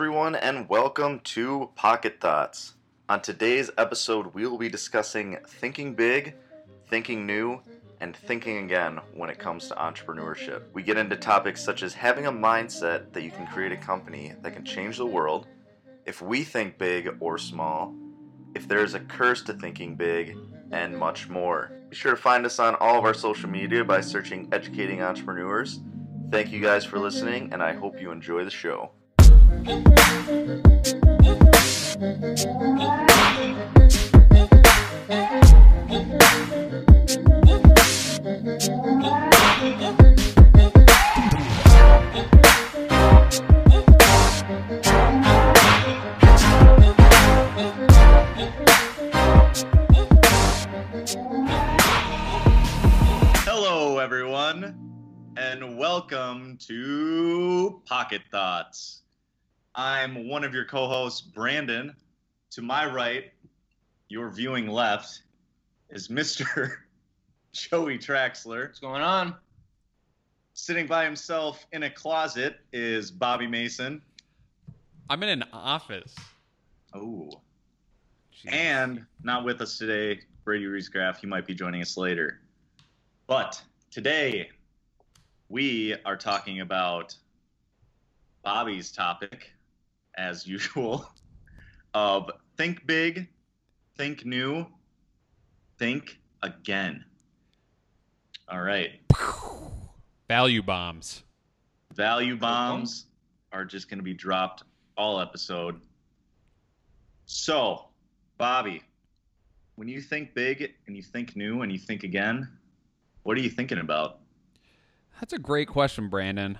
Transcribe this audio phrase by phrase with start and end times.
[0.00, 2.72] everyone, and welcome to Pocket Thoughts.
[3.10, 6.36] On today's episode, we will be discussing thinking big,
[6.88, 7.60] thinking new,
[8.00, 10.62] and thinking again when it comes to entrepreneurship.
[10.72, 14.32] We get into topics such as having a mindset that you can create a company
[14.40, 15.46] that can change the world,
[16.06, 17.94] if we think big or small,
[18.54, 20.34] if there is a curse to thinking big,
[20.70, 21.72] and much more.
[21.90, 25.78] Be sure to find us on all of our social media by searching Educating Entrepreneurs.
[26.30, 28.92] Thank you guys for listening, and I hope you enjoy the show.
[53.44, 54.76] Hello, everyone,
[55.36, 58.99] and welcome to Pocket Thoughts.
[59.74, 61.94] I'm one of your co hosts, Brandon.
[62.52, 63.30] To my right,
[64.08, 65.22] your viewing left,
[65.90, 66.70] is Mr.
[67.52, 68.66] Joey Traxler.
[68.66, 69.34] What's going on?
[70.54, 74.02] Sitting by himself in a closet is Bobby Mason.
[75.08, 76.14] I'm in an office.
[76.92, 77.30] Oh.
[78.34, 78.52] Jeez.
[78.52, 81.18] And not with us today, Brady Reesgraff.
[81.18, 82.40] He might be joining us later.
[83.26, 84.50] But today,
[85.48, 87.14] we are talking about
[88.42, 89.52] Bobby's topic,
[90.16, 91.08] as usual,
[91.94, 93.28] of think big,
[93.96, 94.66] think new,
[95.78, 97.04] think again.
[98.48, 99.00] All right.
[100.28, 101.22] value bombs.
[101.94, 103.06] Value bombs
[103.52, 104.64] are just going to be dropped
[104.96, 105.80] all episode.
[107.26, 107.86] So,
[108.38, 108.82] Bobby,
[109.76, 112.48] when you think big and you think new and you think again,
[113.22, 114.18] what are you thinking about?
[115.20, 116.58] That's a great question, Brandon.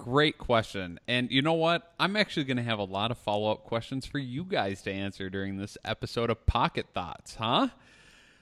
[0.00, 0.98] Great question.
[1.06, 1.92] And you know what?
[2.00, 4.90] I'm actually going to have a lot of follow up questions for you guys to
[4.90, 7.68] answer during this episode of Pocket Thoughts, huh?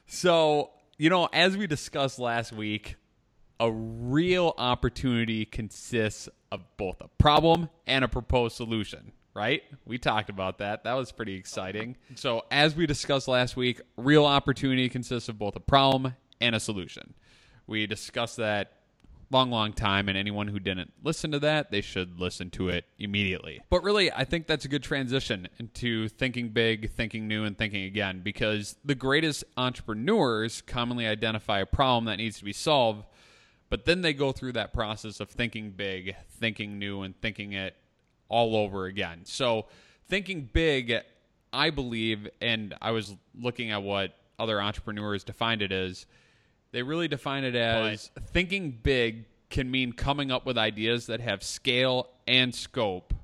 [0.06, 2.95] So, you know, as we discussed last week,
[3.58, 9.64] a real opportunity consists of both a problem and a proposed solution, right?
[9.85, 10.85] We talked about that.
[10.85, 11.96] That was pretty exciting.
[12.14, 16.61] So, as we discussed last week, real opportunity consists of both a problem and a
[16.61, 17.14] solution.
[17.67, 18.75] We discussed that
[19.30, 22.86] long, long time, and anyone who didn't listen to that, they should listen to it
[22.98, 23.61] immediately.
[23.68, 27.84] But really, I think that's a good transition into thinking big, thinking new, and thinking
[27.84, 33.05] again, because the greatest entrepreneurs commonly identify a problem that needs to be solved,
[33.70, 37.77] but then they go through that process of thinking big, thinking new, and thinking it
[38.28, 39.20] all over again.
[39.24, 39.66] So,
[40.08, 40.95] thinking big,
[41.52, 46.06] I believe, and I was looking at what other entrepreneurs defined it as
[46.73, 51.42] they really define it as thinking big can mean coming up with ideas that have
[51.42, 53.14] scale and scope,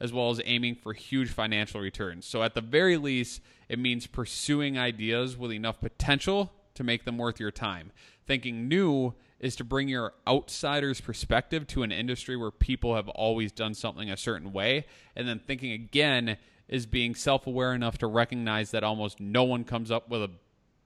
[0.00, 2.26] as well as aiming for huge financial returns.
[2.26, 7.18] So, at the very least, it means pursuing ideas with enough potential to make them
[7.18, 7.92] worth your time.
[8.26, 13.52] Thinking new is to bring your outsider's perspective to an industry where people have always
[13.52, 14.86] done something a certain way.
[15.14, 19.64] And then thinking again is being self aware enough to recognize that almost no one
[19.64, 20.30] comes up with a,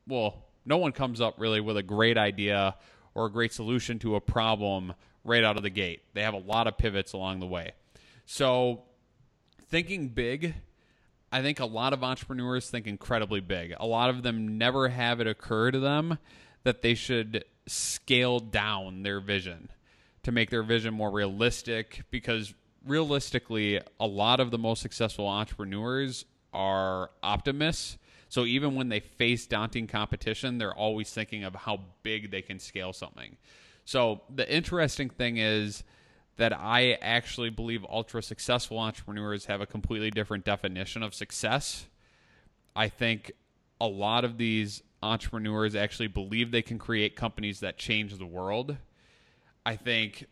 [0.07, 2.77] well, no one comes up really with a great idea
[3.15, 6.03] or a great solution to a problem right out of the gate.
[6.15, 7.73] They have a lot of pivots along the way.
[8.27, 8.83] So,
[9.69, 10.55] thinking big,
[11.31, 13.75] I think a lot of entrepreneurs think incredibly big.
[13.79, 16.19] A lot of them never have it occur to them
[16.65, 19.71] that they should scale down their vision
[20.23, 22.55] to make their vision more realistic because
[22.87, 27.97] realistically, a lot of the most successful entrepreneurs are optimists
[28.33, 32.59] so even when they face daunting competition, they're always thinking of how big they can
[32.59, 33.37] scale something.
[33.85, 35.85] So the interesting thing is
[36.39, 41.85] that I actually believe ultra successful entrepreneurs have a completely different definition of success.
[42.75, 43.33] I think
[43.79, 48.79] a lot of these entrepreneurs actually believe they can create companies that change the world.
[49.67, 50.25] I think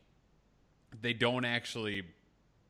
[0.99, 2.05] they don't actually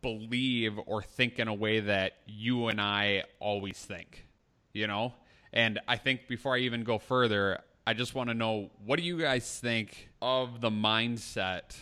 [0.03, 4.27] believe or think in a way that you and I always think
[4.73, 5.15] you know?
[5.53, 9.05] And I think before I even go further, I just want to know what do
[9.05, 11.77] you guys think of the mindset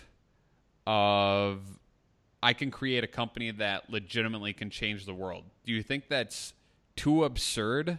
[0.87, 1.61] of
[2.43, 5.45] I can create a company that legitimately can change the world?
[5.65, 6.55] Do you think that's
[6.97, 7.99] too absurd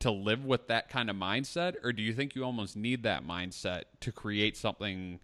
[0.00, 3.26] to live with that kind of mindset or do you think you almost need that
[3.26, 5.20] mindset to create something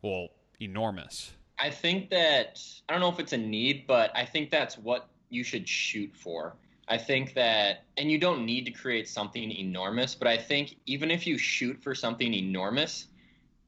[0.00, 0.28] well
[0.60, 1.32] enormous?
[1.58, 5.08] I think that I don't know if it's a need, but I think that's what
[5.28, 6.56] you should shoot for.
[6.88, 11.10] I think that, and you don't need to create something enormous, but I think even
[11.10, 13.06] if you shoot for something enormous,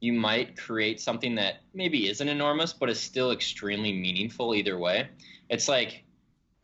[0.01, 5.07] you might create something that maybe isn't enormous, but is still extremely meaningful either way.
[5.49, 6.03] It's like,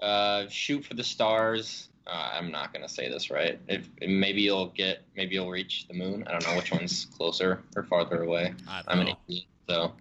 [0.01, 1.89] Uh, shoot for the stars.
[2.07, 3.59] Uh, I'm not gonna say this right.
[3.67, 6.23] If maybe you'll get, maybe you'll reach the moon.
[6.27, 8.55] I don't know which one's closer or farther away.
[8.67, 9.17] I I'm don't an know.
[9.27, 9.45] idiot.
[9.69, 9.93] So,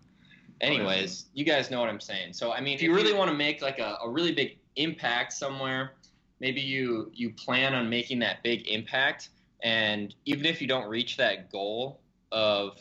[0.63, 2.33] anyways, you guys know what I'm saying.
[2.33, 5.33] So, I mean, if you really want to make like a, a really big impact
[5.35, 5.93] somewhere,
[6.41, 9.29] maybe you you plan on making that big impact,
[9.63, 12.01] and even if you don't reach that goal
[12.33, 12.79] of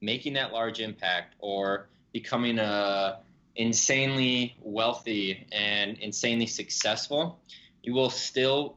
[0.00, 3.18] making that large impact or becoming a
[3.56, 7.40] insanely wealthy and insanely successful,
[7.82, 8.76] you will still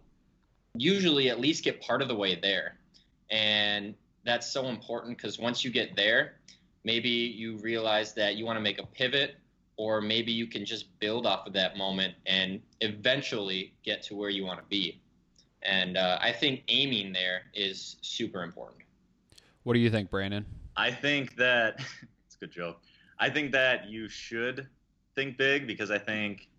[0.75, 2.77] usually at least get part of the way there.
[3.29, 3.93] And
[4.25, 6.35] that's so important because once you get there,
[6.83, 9.35] maybe you realize that you want to make a pivot
[9.77, 14.29] or maybe you can just build off of that moment and eventually get to where
[14.29, 15.01] you want to be.
[15.63, 18.83] And uh, I think aiming there is super important.
[19.63, 20.45] What do you think, Brandon?
[20.75, 21.79] I think that
[22.25, 22.81] it's a good joke.
[23.19, 24.67] I think that you should
[25.15, 26.49] think big because I think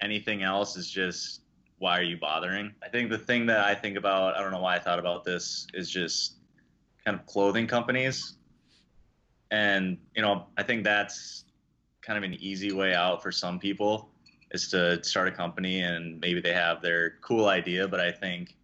[0.00, 1.42] anything else is just
[1.78, 2.74] why are you bothering?
[2.82, 5.24] I think the thing that I think about, I don't know why I thought about
[5.24, 6.34] this, is just
[7.04, 8.36] kind of clothing companies.
[9.50, 11.46] And, you know, I think that's
[12.02, 14.08] kind of an easy way out for some people
[14.52, 18.56] is to start a company and maybe they have their cool idea, but I think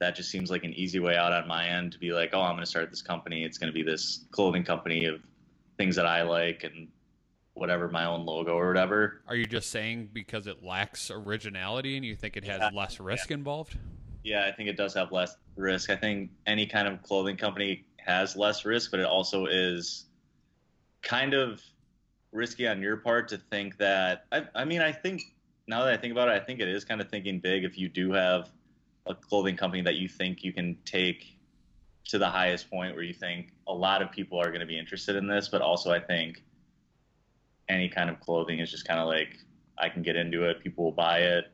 [0.00, 2.40] that just seems like an easy way out on my end to be like, oh,
[2.40, 3.44] I'm going to start this company.
[3.44, 5.20] It's going to be this clothing company of
[5.78, 6.88] things that I like and
[7.54, 9.22] whatever my own logo or whatever.
[9.28, 12.70] Are you just saying because it lacks originality and you think it has Yeah.
[12.72, 13.78] less risk involved?
[14.24, 15.88] Yeah, I think it does have less risk.
[15.90, 20.06] I think any kind of clothing company has less risk, but it also is
[21.02, 21.60] kind of
[22.32, 24.24] risky on your part to think that.
[24.32, 25.22] I, I mean, I think
[25.66, 27.78] now that I think about it, I think it is kind of thinking big if
[27.78, 28.50] you do have
[29.06, 31.38] a clothing company that you think you can take
[32.04, 34.78] to the highest point where you think a lot of people are going to be
[34.78, 36.42] interested in this, but also I think
[37.68, 39.38] any kind of clothing is just kind of like
[39.78, 41.50] I can get into it, people will buy it.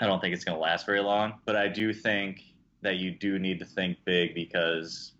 [0.00, 2.42] I don't think it's going to last very long, but I do think
[2.82, 5.12] that you do need to think big because,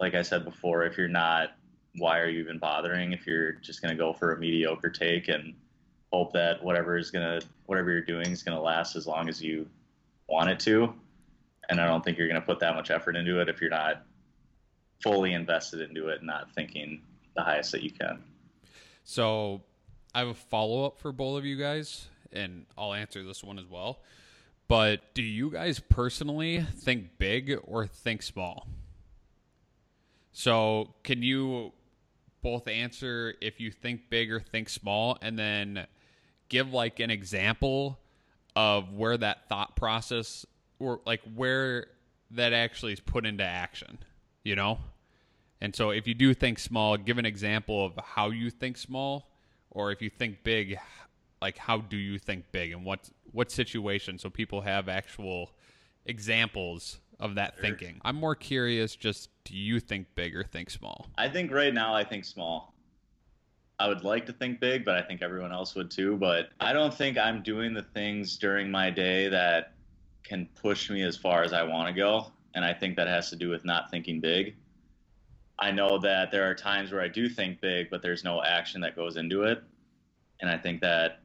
[0.00, 1.50] like I said before, if you're not,
[1.96, 3.12] why are you even bothering?
[3.12, 5.54] If you're just going to go for a mediocre take and
[6.12, 9.28] hope that whatever is going to, whatever you're doing is going to last as long
[9.28, 9.66] as you
[10.28, 10.92] want it to.
[11.68, 13.70] And I don't think you're going to put that much effort into it if you're
[13.70, 14.02] not
[15.02, 17.02] fully invested into it and not thinking
[17.36, 18.22] the highest that you can.
[19.04, 19.62] So
[20.14, 23.58] I have a follow up for both of you guys, and I'll answer this one
[23.58, 24.00] as well.
[24.66, 28.66] But do you guys personally think big or think small?
[30.32, 31.72] So can you
[32.44, 35.86] both answer if you think big or think small, and then
[36.48, 37.98] give like an example
[38.54, 40.46] of where that thought process
[40.78, 41.86] or like where
[42.30, 43.98] that actually is put into action,
[44.44, 44.78] you know?
[45.60, 49.30] And so if you do think small, give an example of how you think small,
[49.70, 50.78] or if you think big,
[51.40, 55.50] like how do you think big and what what situation so people have actual
[56.06, 58.00] examples of that thinking.
[58.04, 61.06] I'm more curious just do you think big or think small?
[61.16, 62.74] I think right now I think small.
[63.78, 66.16] I would like to think big, but I think everyone else would too.
[66.16, 69.72] But I don't think I'm doing the things during my day that
[70.22, 72.26] can push me as far as I want to go.
[72.54, 74.54] And I think that has to do with not thinking big.
[75.58, 78.80] I know that there are times where I do think big, but there's no action
[78.82, 79.62] that goes into it.
[80.40, 81.20] And I think that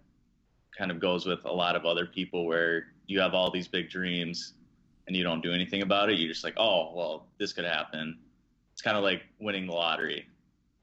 [0.77, 3.89] kind of goes with a lot of other people where you have all these big
[3.89, 4.53] dreams
[5.09, 6.19] and you don't do anything about it.
[6.19, 8.19] You're just like, oh, well, this could happen.
[8.73, 10.27] It's kind of like winning the lottery.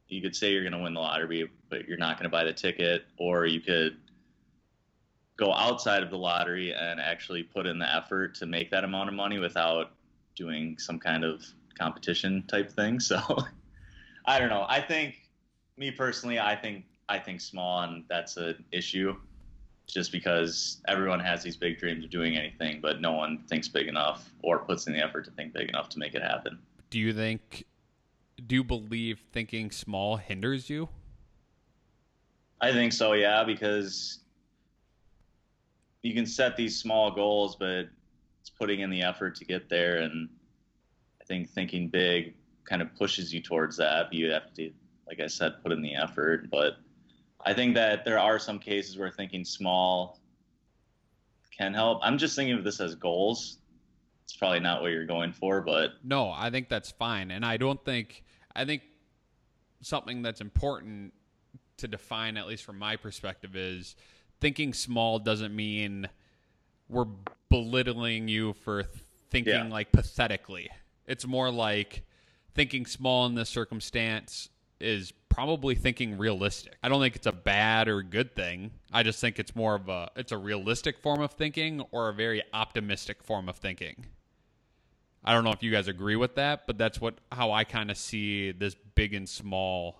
[0.08, 2.42] You could say you're going to win the lottery, but you're not going to buy
[2.42, 3.98] the ticket, or you could
[5.36, 9.08] go outside of the lottery and actually put in the effort to make that amount
[9.08, 9.92] of money without
[10.34, 11.44] doing some kind of
[11.78, 12.98] competition type thing.
[13.06, 13.20] So
[14.24, 14.66] I don't know.
[14.68, 15.14] I think
[15.76, 19.14] me personally, I think I think small, and that's an issue.
[19.86, 23.86] Just because everyone has these big dreams of doing anything, but no one thinks big
[23.86, 26.58] enough or puts in the effort to think big enough to make it happen.
[26.90, 27.64] Do you think
[28.44, 30.88] do you believe thinking small hinders you?
[32.60, 34.20] I think so, yeah, because
[36.02, 37.88] you can set these small goals, but
[38.40, 39.98] it's putting in the effort to get there.
[39.98, 40.28] And
[41.20, 44.12] I think thinking big kind of pushes you towards that.
[44.12, 44.70] You have to,
[45.06, 46.48] like I said, put in the effort.
[46.50, 46.76] But
[47.46, 50.18] I think that there are some cases where thinking small
[51.56, 52.00] can help.
[52.02, 53.58] I'm just thinking of this as goals.
[54.24, 57.30] It's probably not what you're going for, but No, I think that's fine.
[57.30, 58.24] And I don't think,
[58.54, 58.82] I think
[59.80, 61.14] something that's important
[61.76, 63.94] to define, at least from my perspective, is
[64.40, 66.08] thinking small doesn't mean
[66.88, 67.06] we're
[67.48, 68.82] belittling you for
[69.30, 69.68] thinking Yeah.
[69.68, 70.68] like pathetically.
[71.06, 72.02] It's more like
[72.54, 74.48] thinking small in this circumstance
[74.80, 76.74] is probably thinking realistic.
[76.82, 78.72] I don't think it's a bad or good thing.
[78.92, 82.14] I just think it's more of a it's a realistic form of thinking or a
[82.14, 84.06] very optimistic form of thinking.
[85.24, 87.90] I don't know if you guys agree with that, but that's what how I kind
[87.90, 89.98] of see this big and small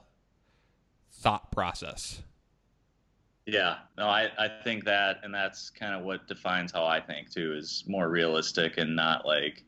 [1.11, 2.23] thought process.
[3.47, 7.31] Yeah, no, I, I think that, and that's kind of what defines how I think
[7.31, 9.63] too, is more realistic and not like,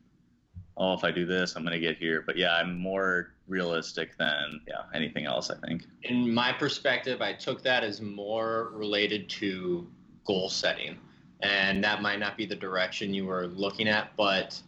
[0.75, 2.21] oh, if I do this, I'm going to get here.
[2.25, 5.49] But yeah, I'm more realistic than yeah anything else.
[5.49, 5.85] I think.
[6.03, 9.87] In my perspective, I took that as more related to
[10.25, 10.97] goal setting,
[11.41, 14.61] and that might not be the direction you were looking at, but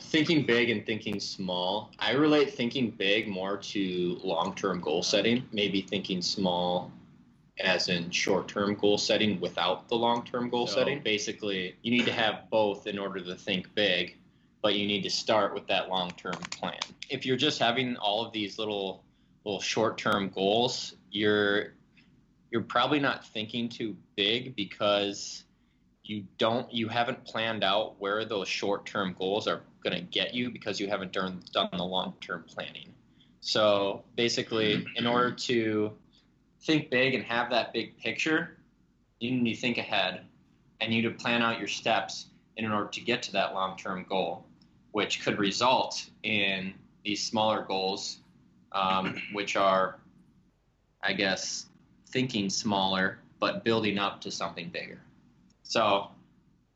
[0.00, 1.90] thinking big and thinking small.
[1.98, 6.92] I relate thinking big more to long-term goal setting, maybe thinking small
[7.60, 11.00] as in short-term goal setting without the long-term goal So- setting.
[11.00, 14.16] Basically, you need to have both in order to think big,
[14.62, 16.78] but you need to start with that long-term plan.
[17.10, 19.02] If you're just having all of these little
[19.44, 21.74] little short-term goals, you're
[22.50, 25.44] you're probably not thinking too big because
[26.04, 30.50] you don't you haven't planned out where those short-term goals are going to get you
[30.50, 32.92] because you haven't done done the long-term planning.
[33.40, 35.92] So, basically, in order to
[36.60, 38.56] think big and have that big picture,
[39.18, 40.20] you need to think ahead
[40.80, 42.26] and you need to plan out your steps
[42.56, 44.46] in order to get to that long term goal,
[44.92, 48.18] which could result in these smaller goals,
[48.72, 49.98] um, which are,
[51.02, 51.66] I guess,
[52.08, 55.00] thinking smaller but building up to something bigger.
[55.64, 56.08] So,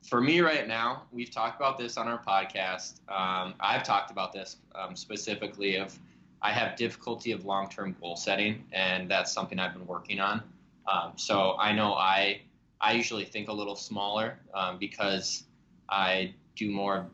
[0.09, 3.01] for me right now, we've talked about this on our podcast.
[3.09, 5.97] Um, I've talked about this um, specifically of
[6.43, 10.43] I have difficulty of long-term goal setting, and that's something I've been working on.
[10.87, 12.43] Um, so I know I
[12.81, 15.45] I usually think a little smaller um, because
[15.89, 17.07] I do more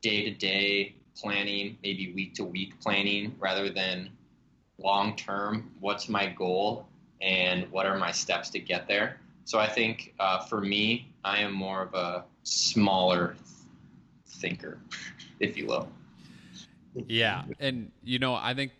[0.00, 4.10] day-to-day planning, maybe week-to-week planning, rather than
[4.78, 5.70] long-term.
[5.80, 6.86] What's my goal,
[7.20, 9.20] and what are my steps to get there?
[9.44, 13.36] So I think uh, for me, I am more of a smaller
[14.26, 14.78] thinker,
[15.40, 15.88] if you will.
[17.06, 18.72] Yeah, and you know, I think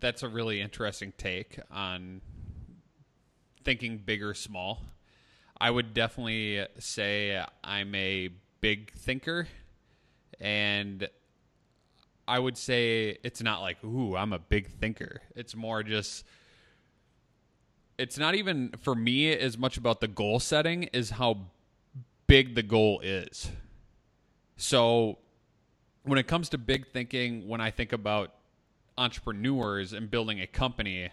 [0.00, 2.20] that's a really interesting take on
[3.64, 4.82] thinking big or small.
[5.60, 9.46] I would definitely say I'm a big thinker,
[10.42, 11.08] and
[12.26, 15.22] I would say it's not like, ooh, I'm a big thinker.
[15.36, 16.26] It's more just,
[17.96, 21.46] it's not even for me as much about the goal setting is how
[22.26, 23.50] big the goal is.
[24.56, 25.18] So
[26.02, 28.34] when it comes to big thinking, when I think about
[28.98, 31.10] entrepreneurs and building a company,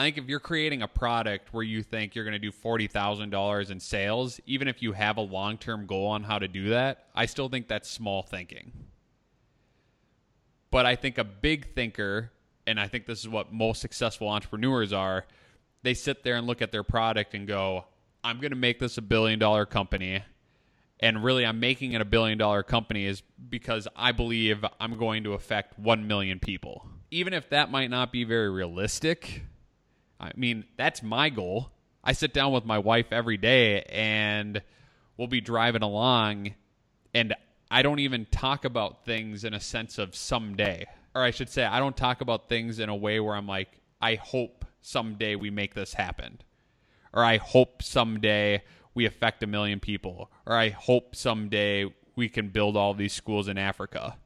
[0.00, 3.70] I think if you're creating a product where you think you're going to do $40,000
[3.70, 7.04] in sales, even if you have a long term goal on how to do that,
[7.14, 8.72] I still think that's small thinking.
[10.70, 12.32] But I think a big thinker,
[12.66, 15.26] and I think this is what most successful entrepreneurs are,
[15.82, 17.84] they sit there and look at their product and go,
[18.24, 20.22] I'm going to make this a billion dollar company
[20.98, 25.24] and really I'm making it a billion dollar company is because I believe I'm going
[25.24, 26.86] to affect 1 million people.
[27.10, 29.42] Even if that might not be very realistic,
[30.20, 31.70] I mean, that's my goal.
[32.04, 34.62] I sit down with my wife every day and
[35.16, 36.54] we'll be driving along
[37.14, 37.34] and
[37.70, 40.86] I don't even talk about things in a sense of someday.
[41.14, 43.68] Or I should say, I don't talk about things in a way where I'm like,
[44.00, 46.40] I hope someday we make this happen.
[47.12, 48.62] Or I hope someday
[48.94, 50.30] we affect a million people.
[50.46, 54.16] Or I hope someday we can build all these schools in Africa.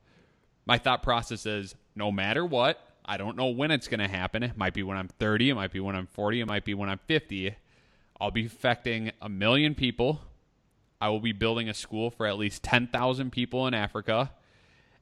[0.66, 4.42] My thought process is no matter what, I don't know when it's going to happen.
[4.42, 6.74] It might be when I'm 30, it might be when I'm 40, it might be
[6.74, 7.54] when I'm 50.
[8.20, 10.20] I'll be affecting a million people.
[11.00, 14.32] I will be building a school for at least 10,000 people in Africa.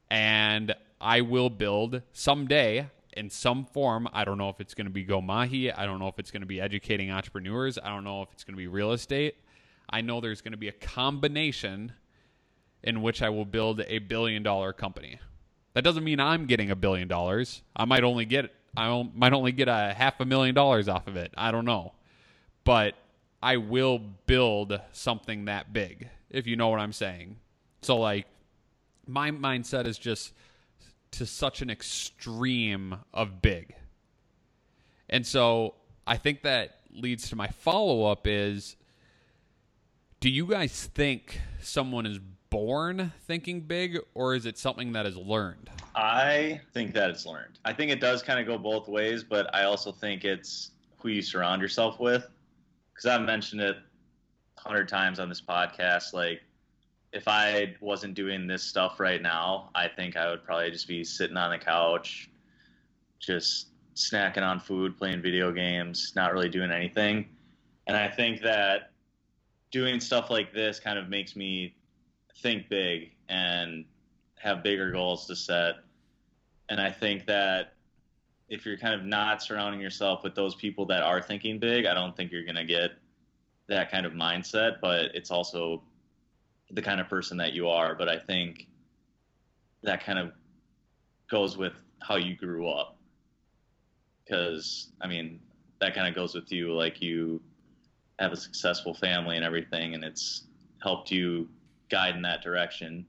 [0.09, 4.09] And I will build someday in some form.
[4.11, 5.71] I don't know if it's going to be Go Mahi.
[5.71, 7.77] I don't know if it's going to be educating entrepreneurs.
[7.81, 9.35] I don't know if it's going to be real estate.
[9.89, 11.93] I know there's going to be a combination
[12.83, 15.19] in which I will build a billion dollar company.
[15.73, 17.61] That doesn't mean I'm getting a billion dollars.
[17.75, 21.15] I might only get I might only get a half a million dollars off of
[21.15, 21.33] it.
[21.37, 21.93] I don't know.
[22.63, 22.95] But
[23.41, 27.37] I will build something that big, if you know what I'm saying.
[27.81, 28.25] So like
[29.07, 30.33] my mindset is just
[31.11, 33.75] to such an extreme of big.
[35.09, 35.75] And so
[36.07, 38.75] I think that leads to my follow up is
[40.19, 42.19] do you guys think someone is
[42.53, 45.71] born thinking big or is it something that is learned?
[45.95, 47.57] I think that it's learned.
[47.65, 50.69] I think it does kind of go both ways, but I also think it's
[50.99, 52.27] who you surround yourself with.
[52.93, 53.75] Because I've mentioned it
[54.57, 56.13] a hundred times on this podcast.
[56.13, 56.41] Like,
[57.11, 61.03] if I wasn't doing this stuff right now, I think I would probably just be
[61.03, 62.29] sitting on the couch,
[63.19, 67.29] just snacking on food, playing video games, not really doing anything.
[67.87, 68.91] And I think that
[69.71, 71.75] doing stuff like this kind of makes me
[72.41, 73.85] think big and
[74.39, 75.75] have bigger goals to set.
[76.69, 77.73] And I think that
[78.49, 81.93] if you're kind of not surrounding yourself with those people that are thinking big, I
[81.93, 82.91] don't think you're going to get
[83.67, 85.83] that kind of mindset, but it's also
[86.71, 87.95] the kind of person that you are.
[87.95, 88.67] But I think
[89.83, 90.31] that kind of
[91.29, 92.97] goes with how you grew up.
[94.23, 95.39] Because, I mean,
[95.79, 96.73] that kind of goes with you.
[96.73, 97.41] Like, you
[98.19, 100.43] have a successful family and everything, and it's
[100.81, 101.49] helped you
[101.93, 103.05] guide in that direction,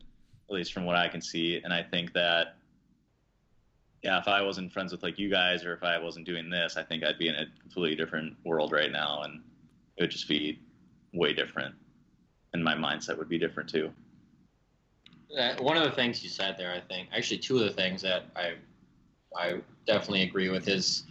[0.48, 1.60] at least from what I can see.
[1.64, 2.56] And I think that,
[4.02, 6.76] yeah, if I wasn't friends with like you guys, or if I wasn't doing this,
[6.76, 9.40] I think I'd be in a completely different world right now, and
[9.96, 10.60] it would just be
[11.14, 11.74] way different,
[12.52, 13.90] and my mindset would be different too.
[15.38, 18.02] Uh, one of the things you said there, I think, actually, two of the things
[18.02, 18.54] that I,
[19.34, 21.04] I definitely agree with is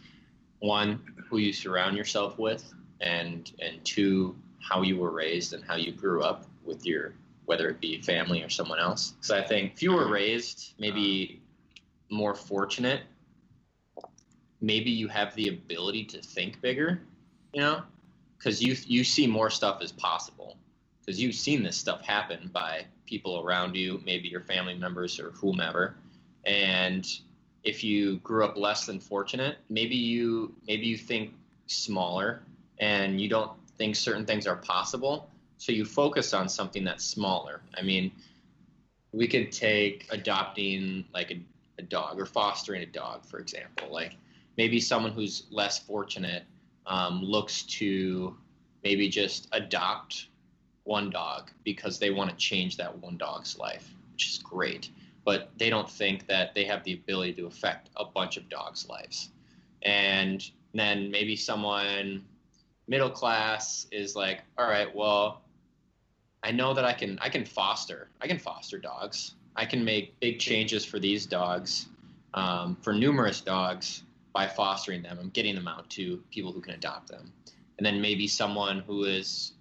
[0.60, 2.64] one, who you surround yourself with,
[3.02, 4.36] and and two,
[4.70, 8.42] how you were raised and how you grew up with your whether it be family
[8.42, 9.14] or someone else.
[9.22, 11.42] So I think if you were raised maybe
[12.10, 13.02] more fortunate,
[14.62, 17.02] maybe you have the ability to think bigger,
[17.54, 17.84] you know,
[18.38, 20.58] because you you see more stuff as possible.
[21.06, 25.32] Because you've seen this stuff happen by people around you, maybe your family members or
[25.32, 25.96] whomever,
[26.46, 27.06] and
[27.64, 31.34] if you grew up less than fortunate, maybe you maybe you think
[31.68, 32.44] smaller
[32.80, 37.62] and you don't think certain things are possible so you focus on something that's smaller.
[37.78, 38.12] I mean,
[39.12, 41.40] we could take adopting like a,
[41.80, 43.88] a dog or fostering a dog, for example.
[43.92, 44.18] Like
[44.58, 46.44] maybe someone who's less fortunate
[46.86, 48.36] um, looks to
[48.84, 50.28] maybe just adopt
[50.84, 54.90] one dog because they want to change that one dog's life, which is great.
[55.26, 58.90] But they don't think that they have the ability to affect a bunch of dogs'
[58.90, 59.30] lives.
[59.84, 60.44] And
[60.74, 62.26] then maybe someone
[62.88, 65.43] middle class is like, all right, well,
[66.44, 69.36] I know that I can I can foster I can foster dogs.
[69.56, 71.88] I can make big changes for these dogs,
[72.34, 75.20] um, for numerous dogs by fostering them.
[75.22, 77.32] I'm getting them out to people who can adopt them,
[77.78, 79.54] and then maybe someone who is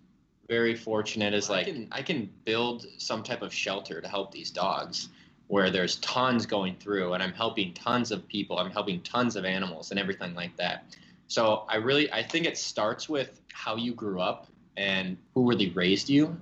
[0.48, 4.32] very fortunate is like I can, I can build some type of shelter to help
[4.32, 5.10] these dogs
[5.48, 9.44] where there's tons going through and I'm helping tons of people, I'm helping tons of
[9.44, 10.96] animals and everything like that.
[11.28, 15.70] So I really I think it starts with how you grew up and who really
[15.70, 16.36] raised you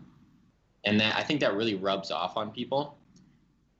[0.84, 2.96] and that I think that really rubs off on people.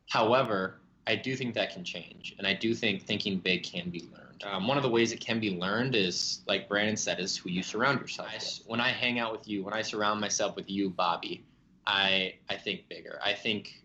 [0.08, 4.08] However, I do think that can change, and I do think thinking big can be
[4.12, 4.44] learned.
[4.44, 7.50] Um, one of the ways it can be learned is, like Brandon said, is who
[7.50, 8.62] you surround yourself with.
[8.66, 11.44] When I hang out with you, when I surround myself with you, Bobby,
[11.86, 13.18] I I think bigger.
[13.24, 13.82] I think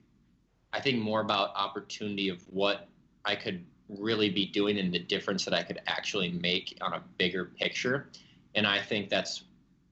[0.74, 2.88] I think more about opportunity of what
[3.24, 7.04] I could really be doing and the difference that I could actually make on a
[7.18, 8.10] bigger picture.
[8.56, 9.44] And I think that's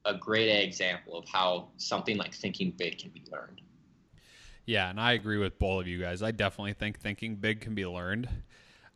[0.06, 3.62] a great example of how something like thinking big can be learned.
[4.66, 6.22] Yeah, and I agree with both of you guys.
[6.22, 8.30] I definitely think thinking big can be learned.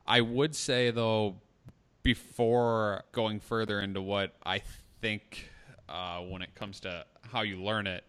[0.05, 1.35] I would say though,
[2.03, 4.61] before going further into what I
[5.01, 5.49] think
[5.89, 8.03] uh, when it comes to how you learn it,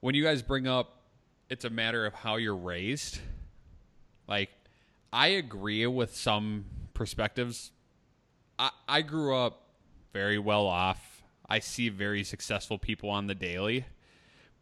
[0.00, 0.94] when you guys bring up
[1.50, 3.20] it's a matter of how you're raised,
[4.26, 4.50] like
[5.12, 7.70] I agree with some perspectives.
[8.58, 9.62] I, I grew up
[10.12, 11.17] very well off
[11.48, 13.86] I see very successful people on the daily.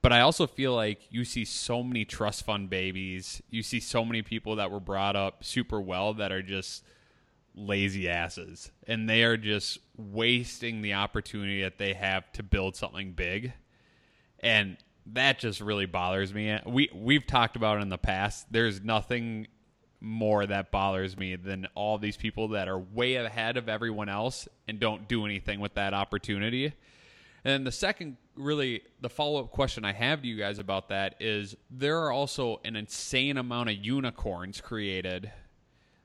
[0.02, 3.42] But I also feel like you see so many trust fund babies.
[3.50, 6.84] You see so many people that were brought up super well that are just
[7.56, 8.70] lazy asses.
[8.86, 13.52] And they are just wasting the opportunity that they have to build something big.
[14.40, 16.58] And that just really bothers me.
[16.66, 18.52] We we've talked about it in the past.
[18.52, 19.48] There's nothing
[20.00, 24.48] more that bothers me than all these people that are way ahead of everyone else
[24.68, 26.72] and don't do anything with that opportunity.
[27.44, 31.14] And the second, really, the follow up question I have to you guys about that
[31.20, 35.30] is there are also an insane amount of unicorns created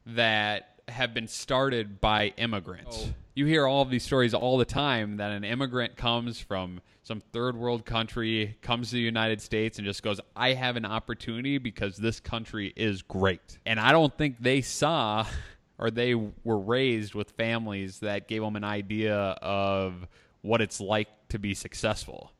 [0.06, 3.08] that have been started by immigrants.
[3.08, 3.14] Oh.
[3.34, 7.22] You hear all of these stories all the time that an immigrant comes from some
[7.32, 11.58] third world country, comes to the United States, and just goes, I have an opportunity
[11.58, 13.58] because this country is great.
[13.66, 15.26] And I don't think they saw
[15.78, 20.08] or they were raised with families that gave them an idea of
[20.42, 22.34] what it's like to be successful.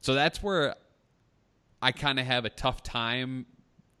[0.00, 0.74] So that's where
[1.82, 3.44] I kind of have a tough time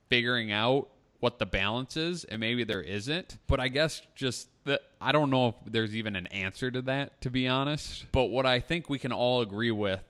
[0.08, 0.88] figuring out
[1.24, 3.38] what the balance is, and maybe there isn't.
[3.46, 7.18] But I guess just that I don't know if there's even an answer to that,
[7.22, 8.04] to be honest.
[8.12, 10.02] But what I think we can all agree with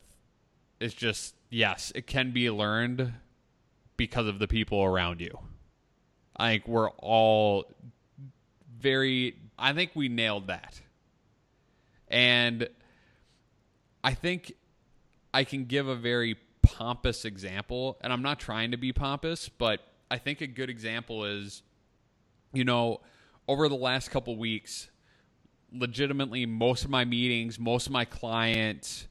[0.80, 3.12] is just yes, it can be learned
[3.96, 5.38] because of the people around you.
[6.36, 7.72] I think we're all
[8.76, 10.80] very I think we nailed that.
[12.08, 12.68] And
[14.02, 14.54] I think
[15.32, 19.93] I can give a very pompous example, and I'm not trying to be pompous, but
[20.14, 21.64] I think a good example is,
[22.52, 23.00] you know,
[23.48, 24.88] over the last couple weeks,
[25.72, 29.08] legitimately most of my meetings, most of my clients,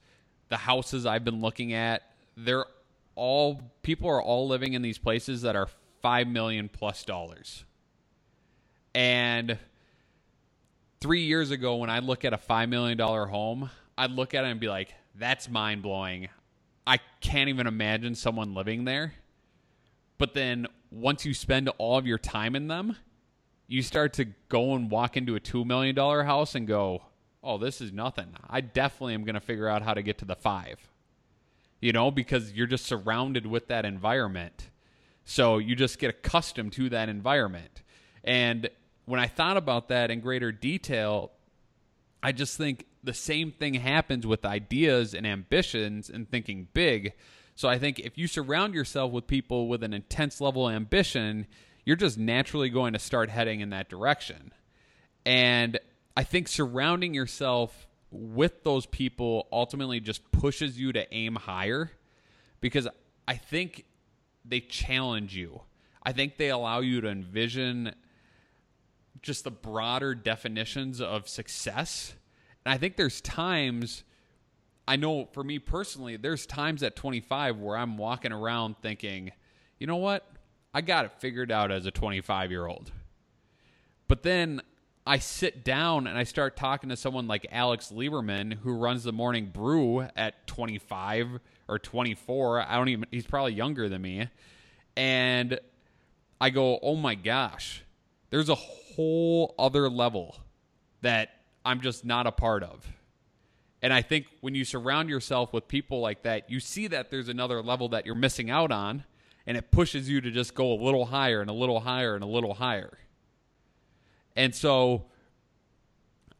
[0.47, 2.03] the houses I've been looking at,
[2.37, 2.63] they're
[3.15, 5.67] all people are all living in these places that are
[6.01, 7.65] 5 million plus dollars.
[8.95, 9.57] And
[11.01, 14.45] 3 years ago when I look at a 5 million dollar home, I'd look at
[14.45, 16.29] it and be like, that's mind-blowing.
[16.87, 19.15] I can't even imagine someone living there.
[20.17, 22.95] But then once you spend all of your time in them,
[23.67, 27.03] you start to go and walk into a $2 million house and go,
[27.43, 28.27] oh, this is nothing.
[28.49, 30.79] I definitely am going to figure out how to get to the five,
[31.81, 34.69] you know, because you're just surrounded with that environment.
[35.25, 37.81] So you just get accustomed to that environment.
[38.23, 38.69] And
[39.05, 41.31] when I thought about that in greater detail,
[42.21, 47.13] I just think the same thing happens with ideas and ambitions and thinking big.
[47.55, 51.47] So I think if you surround yourself with people with an intense level of ambition,
[51.85, 54.51] you're just naturally going to start heading in that direction.
[55.25, 55.79] And
[56.15, 61.91] I think surrounding yourself with those people ultimately just pushes you to aim higher
[62.61, 62.87] because
[63.27, 63.85] I think
[64.45, 65.61] they challenge you.
[66.03, 67.95] I think they allow you to envision
[69.21, 72.13] just the broader definitions of success.
[72.65, 74.03] And I think there's times
[74.87, 79.31] I know for me personally, there's times at 25 where I'm walking around thinking,
[79.79, 80.27] you know what?
[80.73, 82.91] I got it figured out as a 25 year old.
[84.07, 84.61] But then
[85.05, 89.11] I sit down and I start talking to someone like Alex Lieberman, who runs the
[89.11, 92.61] morning brew at 25 or 24.
[92.61, 94.29] I don't even, he's probably younger than me.
[94.95, 95.59] And
[96.39, 97.83] I go, oh my gosh,
[98.29, 100.37] there's a whole other level
[101.01, 101.29] that
[101.65, 102.85] I'm just not a part of.
[103.83, 107.27] And I think when you surround yourself with people like that, you see that there's
[107.27, 109.03] another level that you're missing out on
[109.45, 112.23] and it pushes you to just go a little higher and a little higher and
[112.23, 112.97] a little higher.
[114.37, 115.07] And so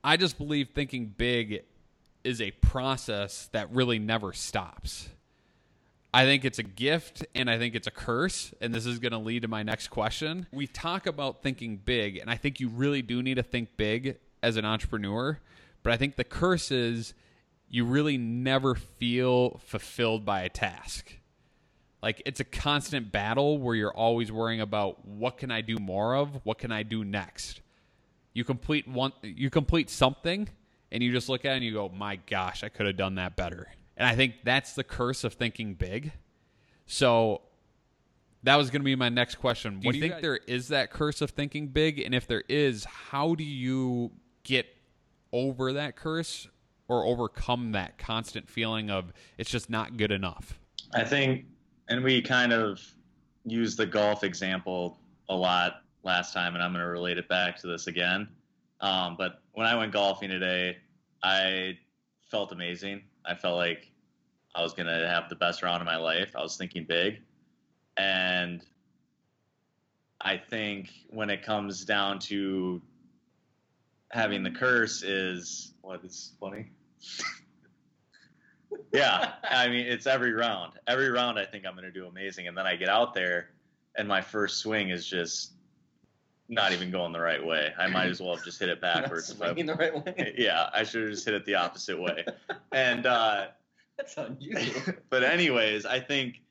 [0.02, 1.64] I just believe thinking big
[2.24, 5.10] is a process that really never stops.
[6.14, 8.54] I think it's a gift and I think it's a curse.
[8.62, 10.48] And this is going to lead to my next question.
[10.54, 14.18] We talk about thinking big, and I think you really do need to think big
[14.42, 15.40] as an entrepreneur.
[15.82, 17.14] But I think the curse is
[17.74, 21.18] you really never feel fulfilled by a task
[22.04, 26.18] like it's a constant battle where you're always worrying about what can I do more
[26.18, 26.42] of?
[26.44, 27.62] What can I do next?
[28.34, 30.50] You complete one you complete something
[30.92, 33.16] and you just look at it and you go, "My gosh, I could have done
[33.16, 36.12] that better." And I think that's the curse of thinking big.
[36.86, 37.42] So
[38.44, 39.80] that was going to be my next question.
[39.80, 42.00] Do what you do you think guys- there is that curse of thinking big?
[42.00, 44.12] And if there is, how do you
[44.44, 44.66] get
[45.32, 46.50] over that curse
[46.94, 50.60] or overcome that constant feeling of it's just not good enough?
[50.94, 51.46] I think
[51.90, 52.82] and we kind of
[53.46, 57.58] used the golf example a lot last time, and I'm going to relate it back
[57.62, 58.28] to this again.
[58.82, 60.78] Um, but when I went golfing today,
[61.24, 61.78] I
[62.30, 63.02] felt amazing.
[63.26, 63.92] I felt like
[64.56, 66.36] I was going to have the best round of my life.
[66.36, 67.22] I was thinking big.
[67.98, 68.66] And
[70.22, 72.82] I think when it comes down to
[74.12, 76.72] having the curse is what is funny?
[78.94, 80.74] yeah, I mean it's every round.
[80.88, 83.50] Every round, I think I'm going to do amazing, and then I get out there,
[83.96, 85.54] and my first swing is just
[86.50, 87.74] not even going the right way.
[87.78, 89.28] I might as well have just hit it backwards.
[89.28, 90.34] swinging the right way.
[90.38, 92.26] Yeah, I should have just hit it the opposite way.
[92.72, 93.48] And uh,
[93.98, 94.94] that's unusual.
[95.10, 96.42] but anyways, I think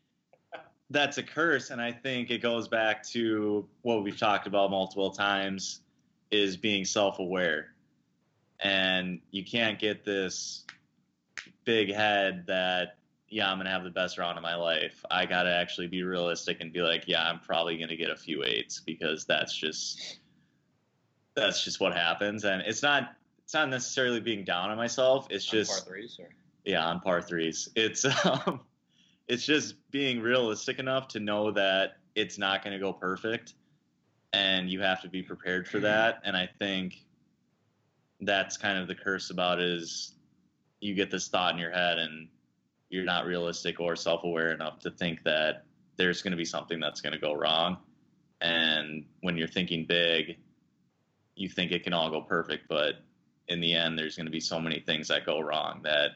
[0.91, 5.11] that's a curse, and I think it goes back to what we've talked about multiple
[5.11, 5.81] times:
[6.31, 7.75] is being self-aware,
[8.63, 10.65] and you can't get this
[11.65, 12.97] big head that
[13.29, 15.03] yeah, I'm gonna have the best round of my life.
[15.11, 18.45] I gotta actually be realistic and be like, yeah, I'm probably gonna get a few
[18.45, 20.19] eights because that's just
[21.35, 22.45] that's just what happens.
[22.45, 25.29] And it's not it's not necessarily being down on myself.
[25.31, 26.29] It's on just par threes or?
[26.65, 27.71] yeah, on par threes.
[27.75, 28.61] It's um,
[29.29, 33.55] it's just being realistic enough to know that it's not gonna go perfect,
[34.35, 36.21] and you have to be prepared for that.
[36.25, 37.03] And I think
[38.23, 40.15] that's kind of the curse about is
[40.81, 42.29] you get this thought in your head and
[42.89, 45.65] you're not realistic or self-aware enough to think that
[45.97, 47.79] there's going to be something that's going to go wrong.
[48.41, 50.37] And when you're thinking big
[51.35, 52.97] you think it can all go perfect but
[53.49, 56.11] in the end there's going to be so many things that go wrong that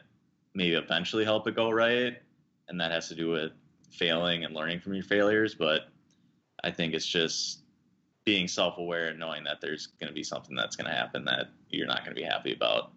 [0.53, 2.17] maybe eventually help it go right.
[2.69, 3.51] And that has to do with
[3.91, 5.89] failing and learning from your failures but
[6.63, 7.61] i think it's just
[8.27, 11.47] being self-aware and knowing that there's going to be something that's going to happen that
[11.69, 12.91] you're not going to be happy about.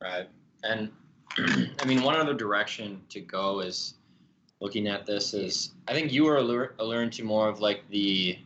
[0.00, 0.26] Right.
[0.62, 0.90] And
[1.36, 3.96] I mean, one other direction to go is
[4.60, 8.38] looking at this is I think you were alluring to more of like the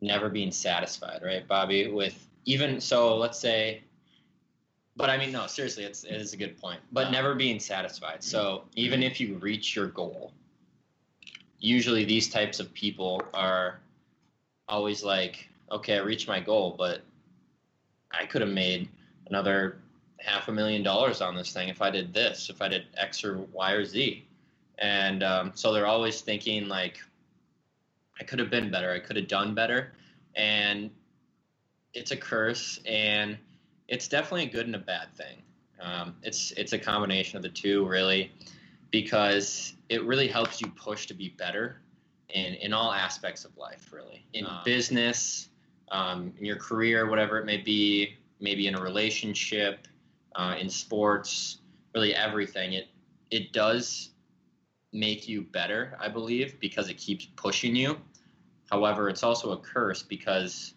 [0.00, 1.88] never being satisfied, right, Bobby?
[1.88, 3.82] With even so, let's say,
[4.94, 6.78] but I mean, no, seriously, it's it is a good point.
[6.92, 7.10] But Yeah.
[7.10, 8.22] never being satisfied.
[8.22, 8.68] So mm-hmm.
[8.76, 10.32] even if you reach your goal,
[11.58, 13.80] usually these types of people are
[14.70, 17.02] always like, okay, I reached my goal, but
[18.10, 18.88] I could have made
[19.26, 19.78] another
[20.18, 23.24] half a million dollars on this thing if I did this, if I did X
[23.24, 24.26] or Y or Z.
[24.78, 26.98] And um, so they're always thinking like,
[28.18, 29.92] I could have been better, I could have done better,
[30.36, 30.90] and
[31.94, 33.38] it's a curse, and
[33.88, 35.42] it's definitely a good and a bad thing.
[35.80, 38.30] Um, it's it's a combination of the two, really,
[38.90, 41.80] because it really helps you push to be better
[42.32, 45.48] in in all aspects of life, really, in Um, business,
[45.90, 49.86] um, in your career, whatever it may be, maybe in a relationship,
[50.34, 51.58] uh, in sports,
[51.94, 52.74] really everything.
[52.74, 52.88] It
[53.30, 54.10] it does
[54.92, 57.96] make you better, I believe, because it keeps pushing you.
[58.70, 60.74] However, it's also a curse because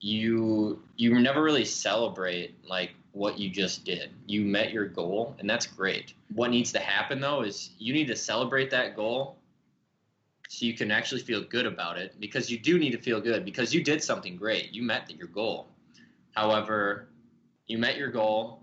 [0.00, 4.10] you you never really celebrate like what you just did.
[4.26, 6.14] You met your goal, and that's great.
[6.34, 9.38] What needs to happen though is you need to celebrate that goal
[10.54, 13.44] so you can actually feel good about it because you do need to feel good
[13.44, 14.72] because you did something great.
[14.72, 15.66] You met your goal.
[16.30, 17.08] However,
[17.66, 18.62] you met your goal,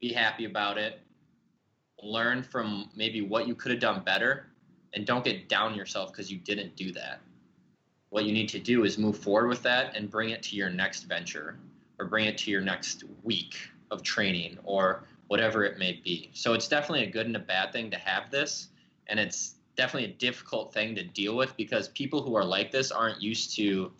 [0.00, 1.00] be happy about it,
[2.02, 4.46] learn from maybe what you could have done better,
[4.94, 7.20] and don't get down yourself because you didn't do that.
[8.08, 10.70] What you need to do is move forward with that and bring it to your
[10.70, 11.56] next venture
[12.00, 13.56] or bring it to your next week
[13.92, 16.30] of training or whatever it may be.
[16.32, 18.68] So it's definitely a good and a bad thing to have this,
[19.06, 22.90] and it's definitely a difficult thing to deal with because people who are like this
[22.90, 23.92] aren't used to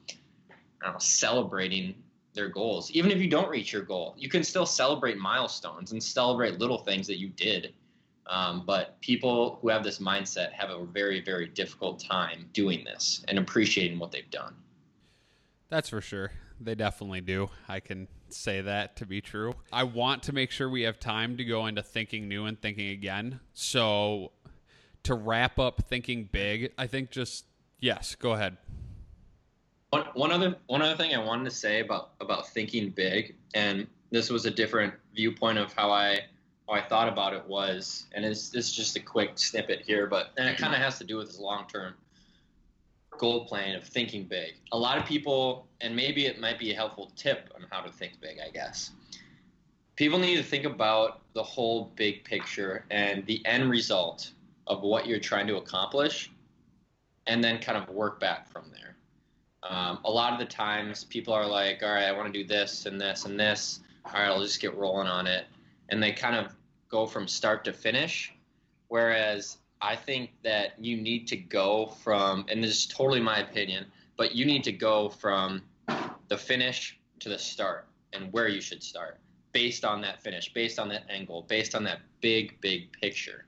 [0.85, 1.95] know, celebrating
[2.35, 2.91] their goals.
[2.91, 6.79] Even if you don't reach your goal, you can still celebrate milestones and celebrate little
[6.79, 7.75] things that you did.
[8.27, 13.25] Um, but people who have this mindset have a very, very difficult time doing this
[13.29, 14.55] and appreciating what they've done.
[15.69, 16.33] That's for sure.
[16.61, 17.51] They definitely do.
[17.69, 19.55] I can say that to be true.
[19.73, 22.89] I want to make sure we have time to go into thinking new and thinking
[22.91, 23.41] again.
[23.53, 24.33] So,
[25.05, 27.45] to wrap up thinking big, I think just,
[27.81, 28.57] yes, go ahead.
[29.91, 33.87] One, one other one other thing I wanted to say about about thinking big, and
[34.11, 36.21] this was a different viewpoint of how I
[36.67, 40.09] how I thought about it was, and it's this is just a quick snippet here,
[40.09, 41.95] but and it kind of has to do with this long term
[43.19, 44.55] goal plan of thinking big.
[44.73, 47.93] A lot of people, and maybe it might be a helpful tip on how to
[47.93, 48.91] think big, I guess.
[49.95, 54.33] People need to think about the whole big picture and the end result
[54.67, 56.31] of what you're trying to accomplish,
[57.27, 58.97] and then kind of work back from there.
[59.63, 62.47] Um, a lot of the times, people are like, "All right, I want to do
[62.47, 63.81] this and this and this.
[64.05, 65.47] All right, I'll just get rolling on it,"
[65.89, 66.55] and they kind of
[66.89, 68.33] go from start to finish.
[68.89, 73.87] Whereas I think that you need to go from, and this is totally my opinion,
[74.17, 75.63] but you need to go from
[76.29, 79.19] the finish to the start and where you should start
[79.53, 83.47] based on that finish, based on that angle, based on that big, big picture.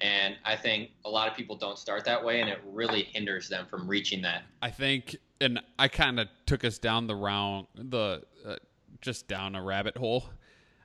[0.00, 3.48] And I think a lot of people don't start that way, and it really hinders
[3.48, 7.66] them from reaching that I think, and I kind of took us down the round,
[7.74, 8.56] the uh,
[9.00, 10.28] just down a rabbit hole,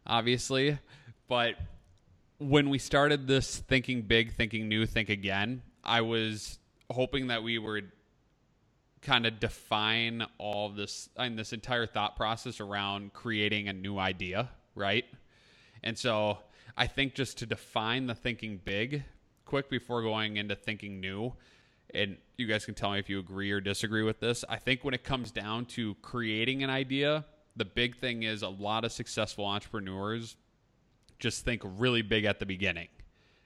[0.06, 0.80] obviously.
[1.28, 1.56] But
[2.40, 6.60] when we started this thinking big, thinking new, think again, I was
[6.92, 7.92] hoping that we would
[9.02, 14.50] kind of define all this and this entire thought process around creating a new idea,
[14.76, 15.06] right?
[15.84, 16.40] And so
[16.76, 19.04] I think just to define the thinking big
[19.46, 21.34] quick before going into thinking new,
[21.94, 24.44] and you guys can tell me if you agree or disagree with this.
[24.50, 28.50] I think when it comes down to creating an idea, the big thing is a
[28.50, 30.36] lot of successful entrepreneurs
[31.20, 32.88] just think really big at the beginning.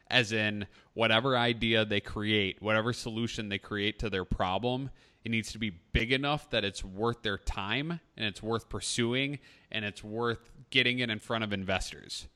[0.10, 4.90] As in, whatever idea they create, whatever solution they create to their problem,
[5.26, 9.40] it needs to be big enough that it's worth their time and it's worth pursuing
[9.70, 12.28] and it's worth getting it in front of investors.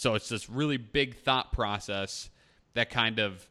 [0.00, 2.30] So it's this really big thought process
[2.72, 3.46] that kind of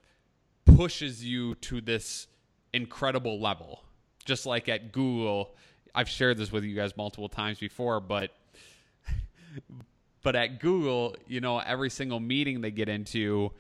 [0.66, 2.26] pushes you to this
[2.74, 3.84] incredible level.
[4.26, 5.54] Just like at Google,
[5.94, 8.32] I've shared this with you guys multiple times before, but
[10.24, 13.52] but at Google, you know, every single meeting they get into,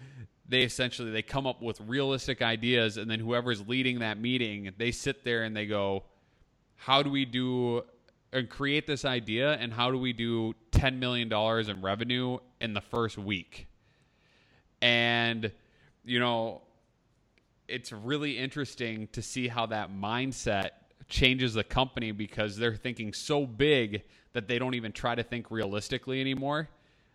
[0.47, 4.89] they essentially they come up with realistic ideas and then whoever's leading that meeting, they
[4.89, 6.05] sit there and they go,
[6.75, 7.83] "How do we do
[8.31, 12.73] and create this idea and how do we do 10 million dollars in revenue in
[12.73, 13.67] the first week?"
[14.81, 15.51] And
[16.05, 16.61] you know,
[17.67, 20.71] it's really interesting to see how that mindset
[21.07, 25.51] changes the company because they're thinking so big that they don't even try to think
[25.51, 26.69] realistically anymore.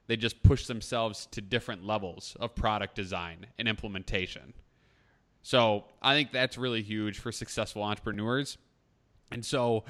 [0.07, 4.53] They just push themselves to different levels of product design and implementation.
[5.43, 8.59] So I think that's really huge for successful entrepreneurs.
[9.31, 9.85] And so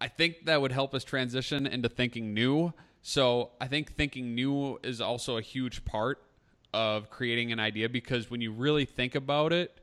[0.00, 2.72] I think that would help us transition into thinking new.
[3.02, 6.22] So I think thinking new is also a huge part
[6.72, 9.76] of creating an idea because when you really think about it,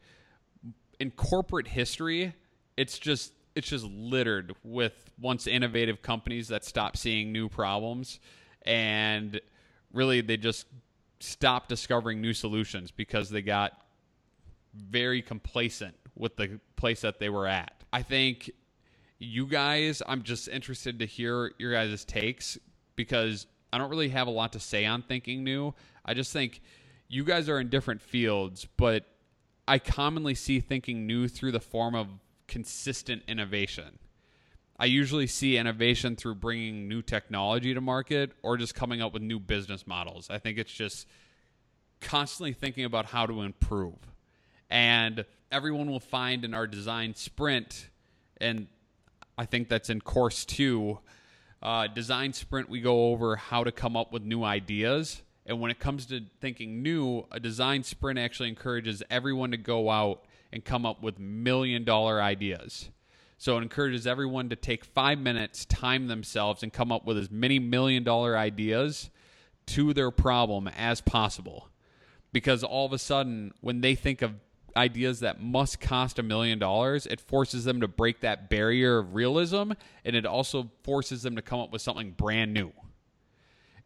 [1.00, 2.34] in corporate history,
[2.76, 8.20] it's just it's just littered with once innovative companies that stop seeing new problems
[8.68, 9.42] and
[9.92, 10.68] really they just
[11.20, 13.74] stop discovering new solutions because they got
[14.76, 17.74] very complacent with the place that they were at.
[17.92, 18.52] I think
[19.20, 22.58] you guys, I'm just interested to hear your guys' takes
[22.96, 25.74] because I don't really have a lot to say on thinking new.
[26.06, 26.62] I just think
[27.08, 29.06] you guys are in different fields, but
[29.68, 32.08] I commonly see thinking new through the form of
[32.48, 34.00] consistent innovation.
[34.80, 39.24] I usually see innovation through bringing new technology to market or just coming up with
[39.24, 40.30] new business models.
[40.30, 41.08] I think it's just
[42.00, 43.98] constantly thinking about how to improve.
[44.70, 47.90] And everyone will find in our design sprint,
[48.40, 48.68] and
[49.38, 51.00] I think that's in course two,
[51.62, 55.22] uh, design sprint, we go over how to come up with new ideas.
[55.46, 59.90] And when it comes to thinking new, a design sprint actually encourages everyone to go
[59.90, 62.90] out and come up with million dollar ideas.
[63.38, 67.30] So it encourages everyone to take five minutes, time themselves, and come up with as
[67.30, 69.10] many million dollar ideas
[69.68, 71.70] to their problem as possible.
[72.34, 74.34] Because all of a sudden, when they think of
[74.78, 79.16] ideas that must cost a million dollars, it forces them to break that barrier of
[79.16, 79.72] realism
[80.06, 82.72] and it also forces them to come up with something brand new.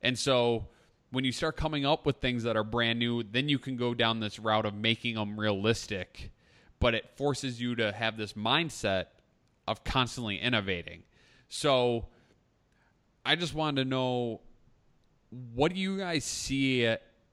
[0.04, 0.68] And so
[1.10, 3.94] when you start coming up with things that are brand new, then you can go
[3.94, 6.32] down this route of making them realistic
[6.82, 9.06] but it forces you to have this mindset
[9.68, 11.04] of constantly innovating.
[11.48, 12.08] So
[13.24, 14.42] I just wanted to know
[15.54, 16.84] what do you guys see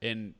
[0.00, 0.34] in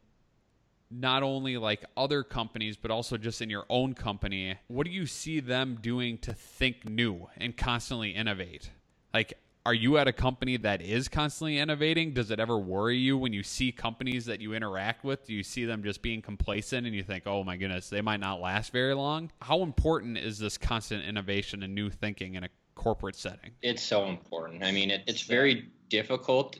[0.91, 5.07] not only like other companies but also just in your own company what do you
[5.07, 8.71] see them doing to think new and constantly innovate
[9.13, 12.15] like are you at a company that is constantly innovating?
[12.15, 15.27] Does it ever worry you when you see companies that you interact with?
[15.27, 18.21] Do you see them just being complacent and you think, oh my goodness, they might
[18.21, 19.31] not last very long?
[19.43, 23.51] How important is this constant innovation and new thinking in a corporate setting?
[23.61, 24.65] It's so important.
[24.65, 26.59] I mean, it, it's very difficult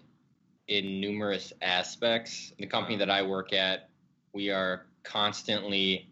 [0.67, 2.53] in numerous aspects.
[2.59, 3.89] The company that I work at,
[4.33, 6.11] we are constantly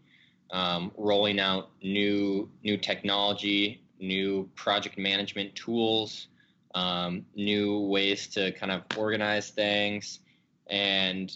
[0.51, 6.29] um, rolling out new new technology, new project management tools
[6.77, 10.21] um, new ways to kind of organize things.
[10.67, 11.35] And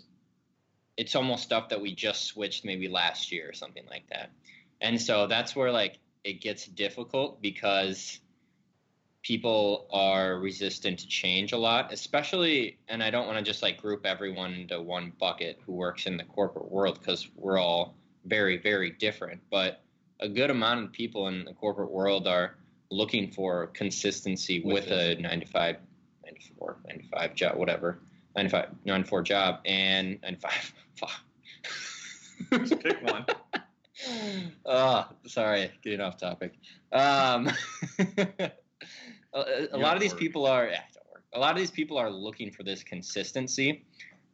[0.98, 4.30] it's almost stuff that we just switched maybe last year or something like that.
[4.82, 8.20] And so that's where like it gets difficult because
[9.22, 13.80] people are resistant to change a lot, especially, and I don't want to just like
[13.80, 18.56] group everyone into one bucket who works in the corporate world because we're all very,
[18.56, 19.40] very different.
[19.50, 19.83] But
[20.20, 22.56] a good amount of people in the corporate world are
[22.90, 25.76] looking for consistency with, with a 95,
[26.24, 28.00] 94, 95 job, whatever,
[28.37, 30.74] 95, 94 job, and 95.
[32.52, 33.26] Just pick one.
[34.64, 36.54] oh, sorry, getting off topic.
[36.92, 37.50] Um,
[39.34, 40.20] a, a lot of these work.
[40.20, 40.82] people are, yeah,
[41.34, 43.84] a lot of these people are looking for this consistency.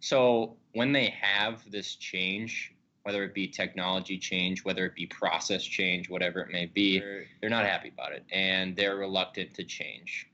[0.00, 5.62] So when they have this change whether it be technology change, whether it be process
[5.62, 6.98] change, whatever it may be,
[7.40, 10.26] they're not happy about it and they're reluctant to change.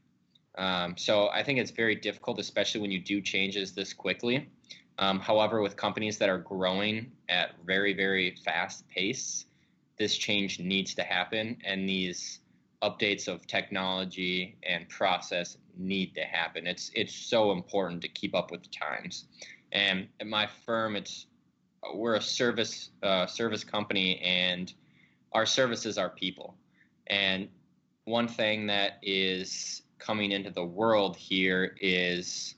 [0.57, 4.48] Um, so I think it's very difficult, especially when you do changes this quickly.
[4.98, 9.44] Um, however, with companies that are growing at very, very fast pace,
[9.98, 12.40] this change needs to happen, and these
[12.83, 16.66] updates of technology and process need to happen.
[16.66, 19.27] It's it's so important to keep up with the times.
[19.73, 21.27] And at my firm, it's
[21.95, 24.73] we're a service uh, service company, and
[25.33, 26.55] our services are people.
[27.09, 27.49] And
[28.05, 32.57] one thing that is coming into the world here is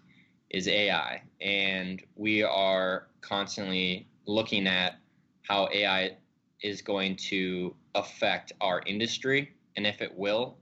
[0.51, 4.99] is AI, and we are constantly looking at
[5.43, 6.17] how AI
[6.63, 10.59] is going to affect our industry, and if it will,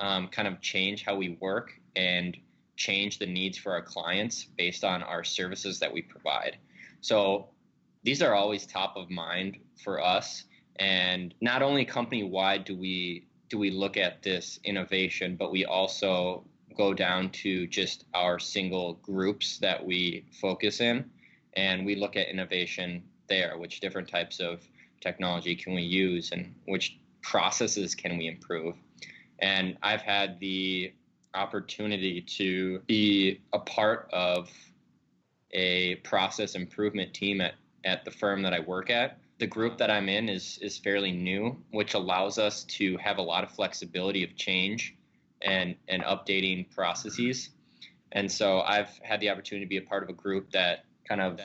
[0.00, 2.36] um, kind of change how we work and
[2.76, 6.56] change the needs for our clients based on our services that we provide.
[7.00, 7.48] So
[8.02, 10.44] these are always top of mind for us.
[10.76, 15.66] And not only company wide do we do we look at this innovation, but we
[15.66, 16.44] also
[16.74, 21.04] go down to just our single groups that we focus in,
[21.52, 23.58] and we look at innovation there.
[23.58, 24.66] Which different types of
[25.02, 28.74] technology can we use, and which processes can we improve?
[29.38, 30.92] And I've had the
[31.34, 34.50] opportunity to be a part of
[35.52, 37.54] a process improvement team at,
[37.84, 39.18] at the firm that I work at.
[39.38, 43.22] The group that I'm in is is fairly new, which allows us to have a
[43.22, 44.94] lot of flexibility of change
[45.40, 47.50] and and updating processes.
[48.12, 51.20] And so I've had the opportunity to be a part of a group that kind
[51.20, 51.40] of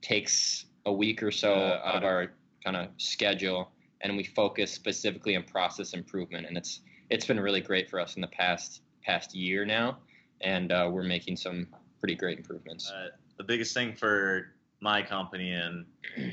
[0.00, 3.72] takes a week or so Uh, out of our kind of schedule
[4.02, 6.80] and we focus specifically on process improvement and it's
[7.10, 9.98] it's been really great for us in the past past year now
[10.40, 11.66] and uh, we're making some
[12.00, 15.84] pretty great improvements Uh, the biggest thing for my company and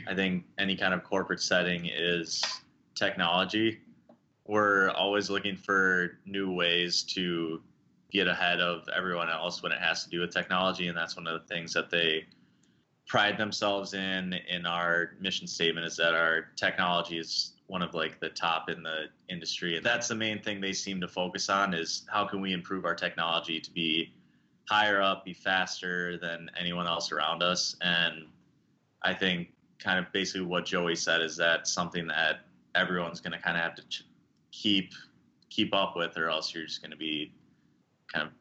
[0.08, 2.44] I think any kind of corporate setting is
[2.96, 3.80] technology.
[4.46, 7.62] We're always looking for new ways to
[8.12, 11.28] get ahead of everyone else when it has to do with technology, and that's one
[11.28, 12.26] of the things that they
[13.06, 14.34] pride themselves in.
[14.50, 18.82] In our mission statement is that our technology is one of like the top in
[18.82, 22.42] the industry, and that's the main thing they seem to focus on is how can
[22.42, 24.14] we improve our technology to be
[24.70, 27.76] higher up, be faster than anyone else around us.
[27.82, 28.26] And
[29.02, 29.50] I think
[29.80, 32.42] kind of basically what Joey said is that something that
[32.76, 34.06] everyone's going to kind of have to ch-
[34.52, 34.94] keep
[35.50, 37.32] keep up with, or else you're just going to be
[38.14, 38.34] kind of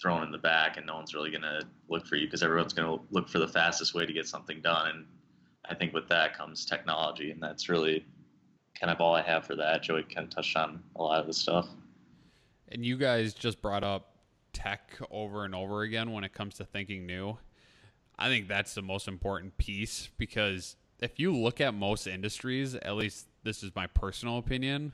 [0.00, 2.72] thrown in the back, and no one's really going to look for you because everyone's
[2.72, 4.88] going to look for the fastest way to get something done.
[4.88, 5.06] And
[5.68, 8.04] I think with that comes technology, and that's really
[8.78, 9.82] kind of all I have for that.
[9.82, 11.68] Joey kind of touched on a lot of the stuff.
[12.70, 14.16] And you guys just brought up
[14.52, 17.38] tech over and over again when it comes to thinking new.
[18.18, 22.96] I think that's the most important piece because if you look at most industries, at
[22.96, 24.92] least this is my personal opinion,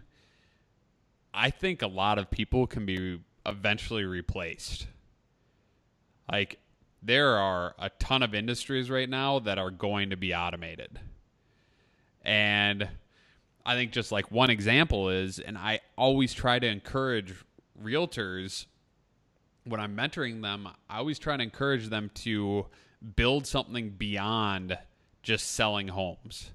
[1.33, 4.87] I think a lot of people can be eventually replaced.
[6.31, 6.59] Like,
[7.03, 10.99] there are a ton of industries right now that are going to be automated.
[12.23, 12.89] And
[13.67, 17.35] I think just like one example is, and I always try to encourage
[17.83, 18.67] realtors
[19.67, 22.67] when I'm mentoring them, I always try to encourage them to
[23.17, 24.79] build something beyond
[25.23, 26.51] just selling homes.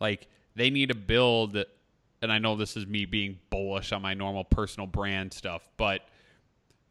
[0.00, 1.56] Like they need to build,
[2.22, 6.02] and I know this is me being bullish on my normal personal brand stuff, but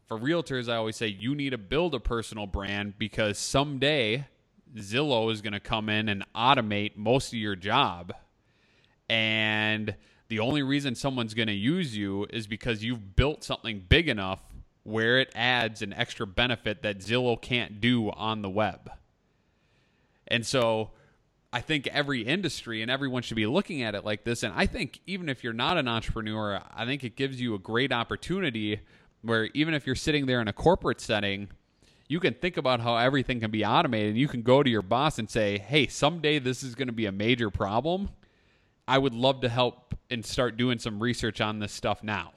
[0.06, 4.26] for realtors, I always say you need to build a personal brand because someday
[4.76, 8.12] Zillow is going to come in and automate most of your job.
[9.10, 9.96] And
[10.28, 14.40] the only reason someone's going to use you is because you've built something big enough
[14.84, 18.88] where it adds an extra benefit that Zillow can't do on the web.
[20.28, 20.92] And so
[21.52, 24.44] I think every industry and everyone should be looking at it like this.
[24.44, 27.58] And I think even if you're not an entrepreneur, I think it gives you a
[27.58, 28.78] great opportunity
[29.22, 31.48] where even if you're sitting there in a corporate setting,
[32.06, 34.16] you can think about how everything can be automated.
[34.16, 37.06] You can go to your boss and say, hey, someday this is going to be
[37.06, 38.10] a major problem.
[38.90, 42.32] I would love to help and start doing some research on this stuff now.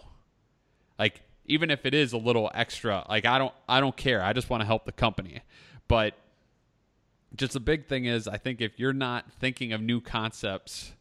[0.99, 4.23] Like, even if it is a little extra, like I don't I don't care.
[4.23, 5.41] I just want to help the company.
[5.87, 6.13] But
[7.35, 10.93] just the big thing is I think if you're not thinking of new concepts,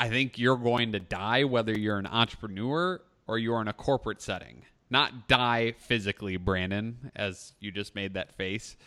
[0.00, 4.22] I think you're going to die whether you're an entrepreneur or you're in a corporate
[4.22, 4.62] setting.
[4.88, 8.78] Not die physically, Brandon, as you just made that face,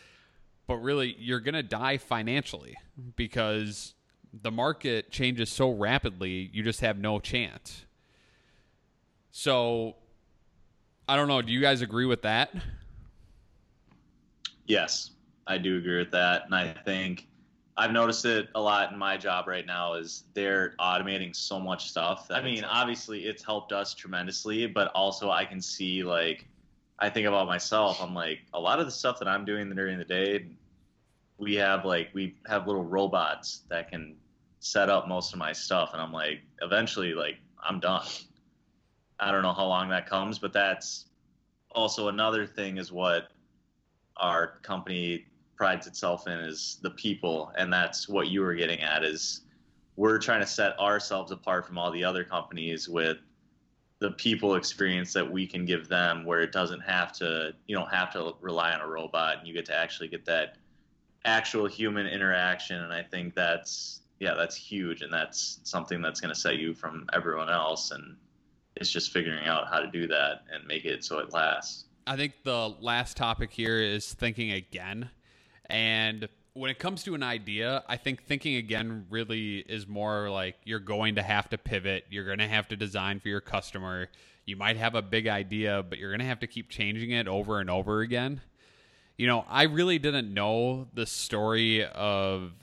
[0.66, 2.78] but really you're going to die financially
[3.16, 3.94] because
[4.34, 7.86] the market changes so rapidly, you just have no chance.
[9.32, 9.96] So,
[11.08, 11.42] I don't know.
[11.42, 12.54] Do you guys agree with that?
[14.68, 15.12] Yes,
[15.48, 17.28] I do agree with that, and I think
[17.76, 19.94] I've noticed it a lot in my job right now.
[19.94, 22.28] Is they're automating so much stuff.
[22.30, 26.46] I mean, obviously, it's helped us tremendously, but also I can see like
[27.00, 28.02] I think about myself.
[28.02, 30.46] I'm like a lot of the stuff that I'm doing during the day.
[31.40, 34.16] We have like we have little robots that can
[34.60, 38.06] set up most of my stuff, and I'm like, eventually, like I'm done.
[39.20, 41.06] I don't know how long that comes, but that's
[41.72, 43.30] also another thing is what
[44.18, 45.26] our company
[45.56, 49.42] prides itself in is the people and that's what you were getting at is
[49.98, 53.18] we're trying to set ourselves apart from all the other companies with
[54.00, 57.92] the people experience that we can give them where it doesn't have to you don't
[57.94, 60.56] have to rely on a robot and you get to actually get that
[61.26, 66.34] actual human interaction and i think that's yeah that's huge and that's something that's going
[66.34, 68.16] to set you from everyone else and
[68.76, 72.16] it's just figuring out how to do that and make it so it lasts I
[72.16, 75.12] think the last topic here is thinking again.
[75.70, 80.56] And when it comes to an idea, I think thinking again really is more like
[80.64, 82.06] you're going to have to pivot.
[82.10, 84.08] You're going to have to design for your customer.
[84.48, 87.28] You might have a big idea, but you're going to have to keep changing it
[87.28, 88.42] over and over again.
[89.20, 92.54] You know, I really didn't know the story of.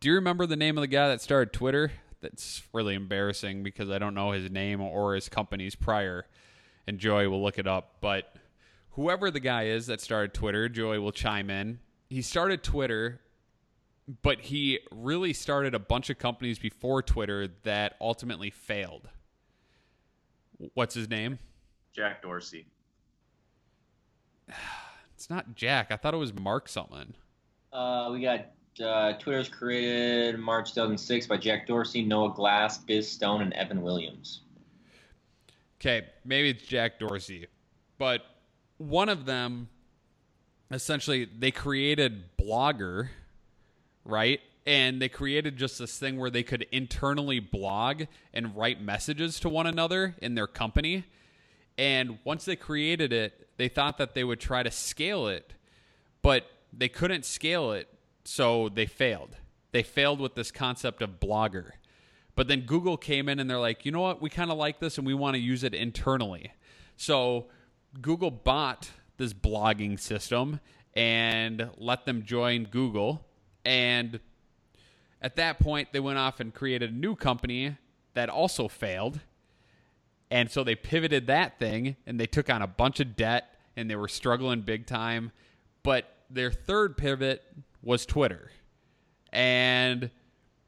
[0.00, 1.92] Do you remember the name of the guy that started Twitter?
[2.22, 6.24] That's really embarrassing because I don't know his name or his company's prior.
[6.86, 7.96] And Joey will look it up.
[8.00, 8.34] But
[8.92, 11.80] whoever the guy is that started Twitter, Joey will chime in.
[12.08, 13.20] He started Twitter,
[14.22, 19.10] but he really started a bunch of companies before Twitter that ultimately failed.
[20.72, 21.38] What's his name?
[21.92, 22.68] Jack Dorsey.
[25.18, 25.90] It's not Jack.
[25.90, 27.12] I thought it was Mark something.
[27.72, 33.42] Uh, we got uh, Twitter's created March 2006 by Jack Dorsey, Noah Glass, Biz Stone,
[33.42, 34.42] and Evan Williams.
[35.80, 37.48] Okay, maybe it's Jack Dorsey,
[37.98, 38.22] but
[38.76, 39.68] one of them
[40.70, 43.08] essentially they created Blogger,
[44.04, 44.38] right?
[44.68, 49.48] And they created just this thing where they could internally blog and write messages to
[49.48, 51.06] one another in their company.
[51.78, 55.54] And once they created it, they thought that they would try to scale it,
[56.20, 57.88] but they couldn't scale it,
[58.24, 59.36] so they failed.
[59.70, 61.70] They failed with this concept of Blogger.
[62.34, 64.20] But then Google came in and they're like, you know what?
[64.20, 66.52] We kind of like this and we want to use it internally.
[66.96, 67.46] So
[68.00, 70.60] Google bought this blogging system
[70.94, 73.24] and let them join Google.
[73.64, 74.20] And
[75.20, 77.76] at that point, they went off and created a new company
[78.14, 79.20] that also failed.
[80.30, 83.90] And so they pivoted that thing and they took on a bunch of debt and
[83.90, 85.32] they were struggling big time.
[85.82, 87.42] But their third pivot
[87.82, 88.50] was Twitter.
[89.32, 90.10] And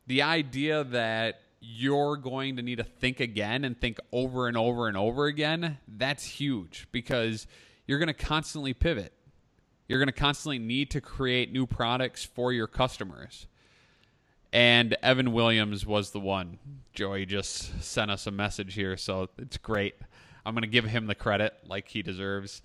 [0.06, 4.88] the idea that you're going to need to think again and think over and over
[4.88, 7.46] and over again, that's huge because
[7.86, 9.12] you're going to constantly pivot.
[9.88, 13.46] You're going to constantly need to create new products for your customers.
[14.52, 16.58] And Evan Williams was the one.
[16.92, 19.94] Joey just sent us a message here, so it's great.
[20.44, 22.62] I'm going to give him the credit like he deserves.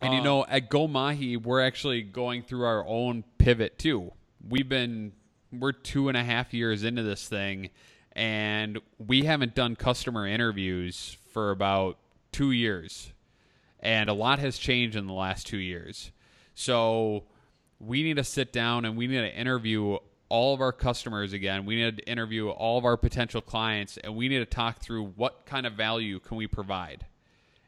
[0.00, 4.12] And you Um, know, at Go Mahi, we're actually going through our own pivot too.
[4.48, 5.12] We've been
[5.52, 7.70] we're two and a half years into this thing,
[8.12, 11.98] and we haven't done customer interviews for about
[12.32, 13.12] two years,
[13.80, 16.10] and a lot has changed in the last two years.
[16.54, 17.24] So
[17.80, 19.98] we need to sit down and we need to interview
[20.28, 21.64] all of our customers again.
[21.64, 25.06] We need to interview all of our potential clients, and we need to talk through
[25.16, 27.06] what kind of value can we provide.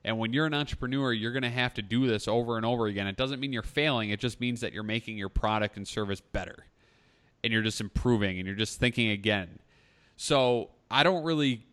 [0.05, 2.87] And when you're an entrepreneur, you're going to have to do this over and over
[2.87, 3.07] again.
[3.07, 6.21] It doesn't mean you're failing, it just means that you're making your product and service
[6.21, 6.67] better.
[7.43, 9.59] And you're just improving and you're just thinking again.
[10.17, 11.65] So I don't really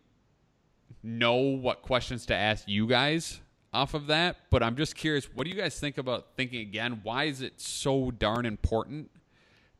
[1.02, 3.40] know what questions to ask you guys
[3.72, 7.00] off of that, but I'm just curious what do you guys think about thinking again?
[7.02, 9.10] Why is it so darn important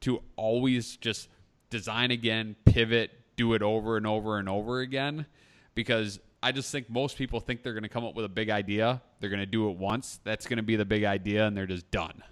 [0.01, 1.29] to always just
[1.71, 5.27] design again, pivot, do it over and over and over again?
[5.75, 8.51] Because I just think most people think they're going to come up with a big
[8.51, 11.57] idea, they're going to do it once, that's going to be the big idea, and
[11.57, 12.23] they're just done.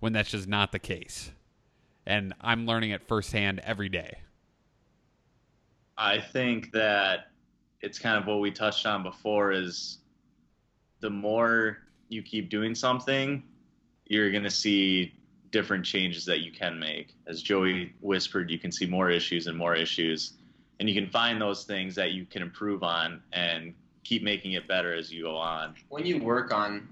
[0.00, 1.30] When that's just not the case.
[2.06, 4.18] And I'm learning it firsthand every day.
[5.98, 7.30] I think that
[7.80, 9.98] it's kind of what we touched on before is
[11.00, 11.78] the more
[12.08, 13.42] you keep doing something,
[14.06, 15.15] you're going to see
[15.50, 17.14] different changes that you can make.
[17.26, 20.34] As Joey whispered, you can see more issues and more issues,
[20.80, 23.74] and you can find those things that you can improve on and
[24.04, 25.74] keep making it better as you go on.
[25.88, 26.88] when you work on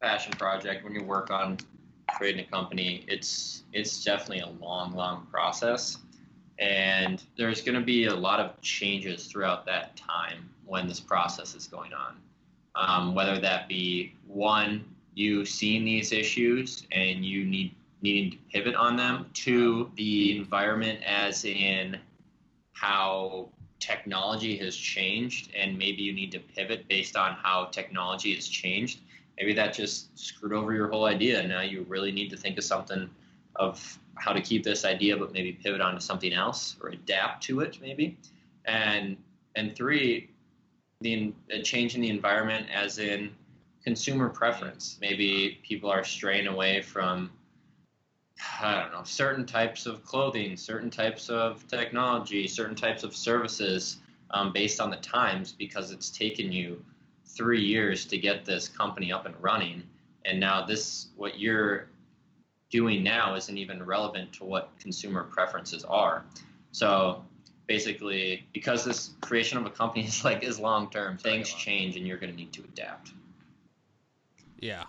[0.00, 1.58] passion project, when you work on
[2.16, 5.98] creating a company, it's it's definitely a long, long process,
[6.58, 11.54] and there's going to be a lot of changes throughout that time when this process
[11.54, 12.16] is going on.
[12.76, 14.84] Um, whether that be one,
[15.14, 19.26] you seeing these issues and you need needing to pivot on them.
[19.34, 21.98] Two, the environment as in
[22.72, 23.48] how
[23.78, 29.00] technology has changed and maybe you need to pivot based on how technology has changed.
[29.38, 31.46] Maybe that just screwed over your whole idea.
[31.46, 33.08] Now you really need to think of something
[33.56, 37.60] of how to keep this idea but maybe pivot onto something else or adapt to
[37.60, 38.18] it maybe.
[38.66, 39.16] And
[39.56, 40.30] and three
[41.00, 43.34] the a change in the environment as in
[43.82, 44.98] consumer preference.
[45.00, 47.30] Maybe people are straying away from
[48.62, 53.98] I don't know, certain types of clothing, certain types of technology, certain types of services
[54.30, 56.84] um, based on the times because it's taken you
[57.26, 59.82] three years to get this company up and running.
[60.24, 61.88] And now, this, what you're
[62.70, 66.24] doing now, isn't even relevant to what consumer preferences are.
[66.72, 67.24] So,
[67.66, 72.06] basically, because this creation of a company is like is long term, things change and
[72.06, 73.12] you're going to need to adapt.
[74.58, 74.84] Yeah,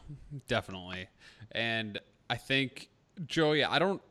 [0.48, 1.08] definitely.
[1.52, 2.00] And
[2.30, 2.90] I think,
[3.26, 4.02] Joey, I don't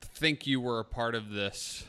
[0.00, 1.84] think you were a part of this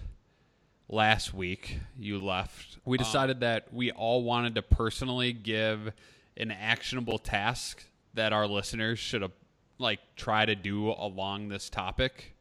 [0.88, 1.80] last week.
[1.98, 2.78] You left.
[2.86, 5.92] We uh, decided that we all wanted to personally give
[6.38, 9.32] an actionable task that our listeners should have
[9.78, 12.36] like try to do along this topic.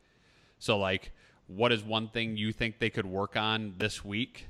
[0.59, 1.12] So like
[1.47, 4.49] what is one thing you think they could work on this week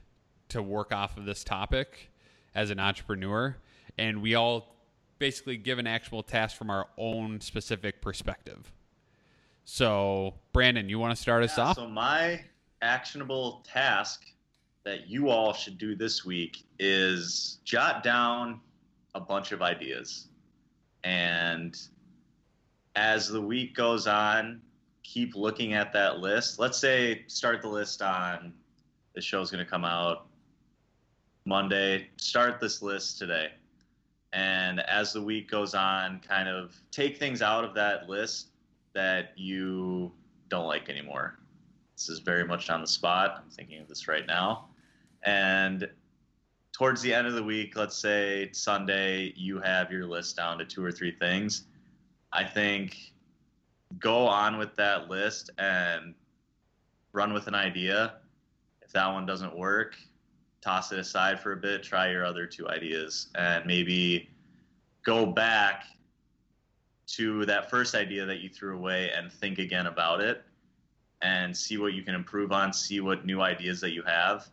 [0.48, 2.10] to work off of this topic
[2.54, 3.56] as an entrepreneur?
[3.96, 4.74] And we all
[5.18, 8.72] basically give an actionable task from our own specific perspective.
[9.70, 11.76] So, Brandon, you want to start us Yeah, off?
[11.76, 12.42] So my
[12.80, 14.24] actionable task
[14.84, 18.62] that you all should do this week is jot down
[19.14, 20.28] a bunch of ideas.
[21.04, 21.78] And
[22.96, 24.62] as the week goes on,
[25.02, 26.58] keep looking at that list.
[26.58, 28.54] Let's say start the list on
[29.14, 30.28] the show's going to come out
[31.44, 32.08] Monday.
[32.16, 33.50] Start this list today.
[34.32, 38.47] And as the week goes on, kind of take things out of that list
[38.94, 40.12] that you
[40.48, 41.38] don't like anymore.
[41.96, 43.42] This is very much on the spot.
[43.42, 44.68] I'm thinking of this right now.
[45.24, 45.88] And
[46.72, 50.64] towards the end of the week, let's say Sunday, you have your list down to
[50.64, 51.64] two or three things.
[52.32, 52.96] I think
[53.98, 56.14] go on with that list and
[57.12, 58.14] run with an idea.
[58.82, 59.96] If that one doesn't work,
[60.60, 64.28] toss it aside for a bit, try your other two ideas, and maybe
[65.04, 65.84] go back
[67.08, 70.42] to that first idea that you threw away and think again about it
[71.22, 74.48] and see what you can improve on, see what new ideas that you have,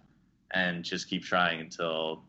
[0.51, 2.23] and just keep trying until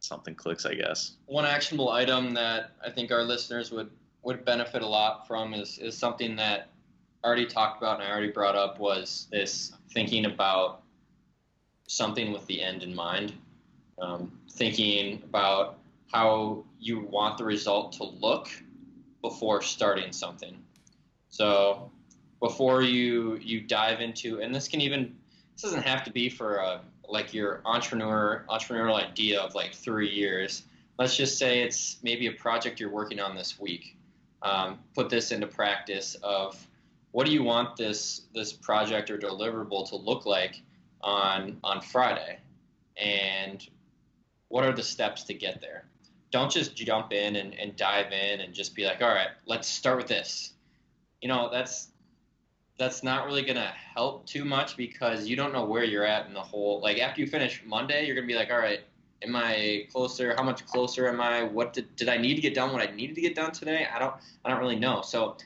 [0.00, 1.16] something clicks, I guess.
[1.26, 3.90] One actionable item that I think our listeners would
[4.22, 6.68] would benefit a lot from is is something that
[7.22, 10.82] I already talked about and I already brought up was this thinking about
[11.86, 13.34] something with the end in mind,
[14.00, 15.78] um, thinking about
[16.10, 18.48] how you want the result to look
[19.22, 20.56] before starting something.
[21.28, 21.90] So
[22.40, 25.16] before you you dive into, and this can even
[25.54, 30.08] this doesn't have to be for a like your entrepreneur entrepreneurial idea of like three
[30.08, 30.62] years.
[30.98, 33.96] Let's just say it's maybe a project you're working on this week.
[34.42, 36.56] Um, put this into practice of
[37.12, 40.62] what do you want this this project or deliverable to look like
[41.02, 42.38] on on Friday,
[42.96, 43.66] and
[44.48, 45.89] what are the steps to get there?
[46.30, 49.66] Don't just jump in and, and dive in and just be like, all right, let's
[49.68, 50.52] start with this.
[51.20, 51.88] You know, that's
[52.78, 56.34] that's not really gonna help too much because you don't know where you're at in
[56.34, 56.80] the whole.
[56.80, 58.80] Like after you finish Monday, you're gonna be like, all right,
[59.22, 60.34] am I closer?
[60.36, 61.42] How much closer am I?
[61.42, 62.72] What did, did I need to get done?
[62.72, 63.86] What I needed to get done today?
[63.94, 64.14] I don't
[64.44, 65.02] I don't really know.
[65.02, 65.36] So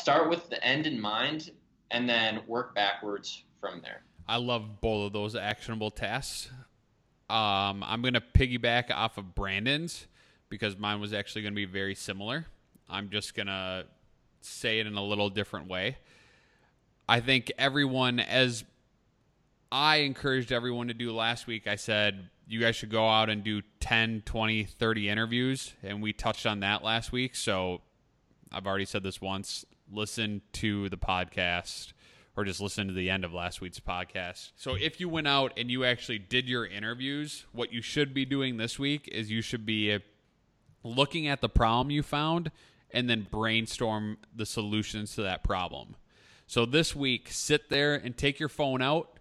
[0.00, 1.52] start with the end in mind
[1.90, 4.02] and then work backwards from there.
[4.26, 6.50] I love both of those actionable tasks.
[7.28, 10.06] Um, I'm to piggyback off of Brandon's
[10.50, 12.44] because mine was actually going to be very similar.
[12.88, 13.86] I'm just going to
[14.42, 15.96] say it in a little different way.
[17.08, 18.64] I think everyone, as
[19.72, 23.44] I encouraged everyone to do last week, I said, you guys should go out and
[23.44, 25.72] do 10, 20, 30 interviews.
[25.82, 27.36] And we touched on that last week.
[27.36, 27.80] So
[28.52, 29.64] I've already said this once.
[29.92, 31.92] Listen to the podcast
[32.36, 34.50] or just listen to the end of last week's podcast.
[34.56, 38.24] So if you went out and you actually did your interviews, what you should be
[38.24, 39.90] doing this week is you should be
[40.82, 42.50] looking at the problem you found
[42.90, 45.96] and then brainstorm the solutions to that problem.
[46.46, 49.18] So this week, sit there and take your phone out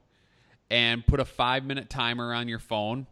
[0.72, 3.08] and put a five minute timer on your phone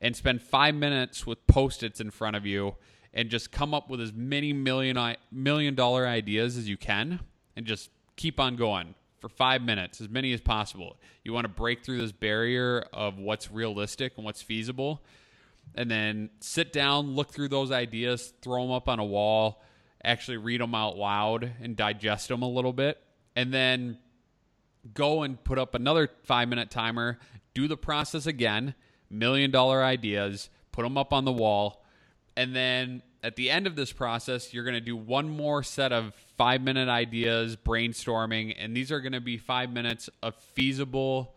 [0.00, 2.74] and spend five minutes with post its in front of you
[3.14, 7.20] and just come up with as many million million dollar ideas as you can
[7.56, 10.96] and just keep on going for five minutes, as many as possible.
[11.22, 15.00] You want to break through this barrier of what's realistic and what's feasible,
[15.74, 19.62] and then sit down, look through those ideas, throw them up on a wall,
[20.04, 23.02] actually read them out loud and digest them a little bit,
[23.36, 23.98] and then
[24.94, 27.18] go and put up another five minute timer,
[27.54, 28.74] do the process again,
[29.10, 31.84] million dollar ideas, put them up on the wall,
[32.36, 35.92] and then at the end of this process, you're going to do one more set
[35.92, 41.34] of five minute ideas, brainstorming, and these are going to be five minutes of feasible,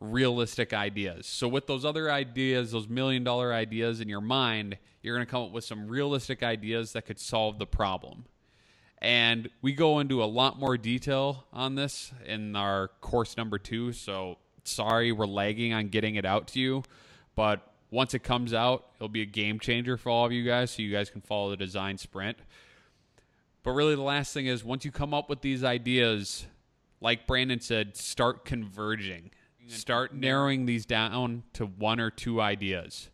[0.00, 1.26] realistic ideas.
[1.26, 5.30] So, with those other ideas, those million dollar ideas in your mind, you're going to
[5.30, 8.26] come up with some realistic ideas that could solve the problem.
[9.00, 13.92] And we go into a lot more detail on this in our course number two.
[13.92, 16.82] So, sorry we're lagging on getting it out to you,
[17.34, 20.70] but once it comes out, it'll be a game changer for all of you guys
[20.70, 22.36] so you guys can follow the design sprint.
[23.62, 26.46] But really, the last thing is once you come up with these ideas,
[27.00, 29.30] like Brandon said, start converging.
[29.68, 33.10] Start narrowing these down to one or two ideas.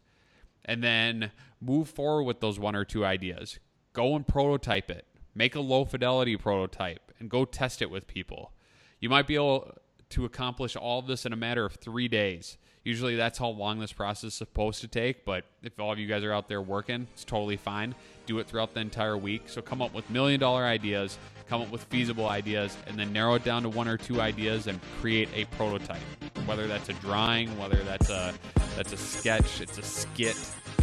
[0.64, 3.58] And then move forward with those one or two ideas.
[3.92, 5.06] Go and prototype it.
[5.34, 8.52] Make a low fidelity prototype and go test it with people.
[9.00, 9.76] You might be able
[10.10, 12.56] to accomplish all of this in a matter of three days.
[12.84, 16.06] Usually that's how long this process is supposed to take, but if all of you
[16.06, 17.94] guys are out there working, it's totally fine.
[18.26, 19.44] Do it throughout the entire week.
[19.46, 21.18] So come up with million dollar ideas,
[21.48, 24.66] come up with feasible ideas, and then narrow it down to one or two ideas
[24.66, 26.00] and create a prototype.
[26.46, 28.34] Whether that's a drawing, whether that's a
[28.76, 30.36] that's a sketch, it's a skit,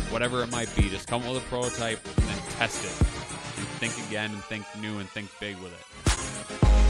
[0.09, 3.07] whatever it might be, just come up with a prototype and then test it.
[3.57, 6.80] And think again and think new and think big with it.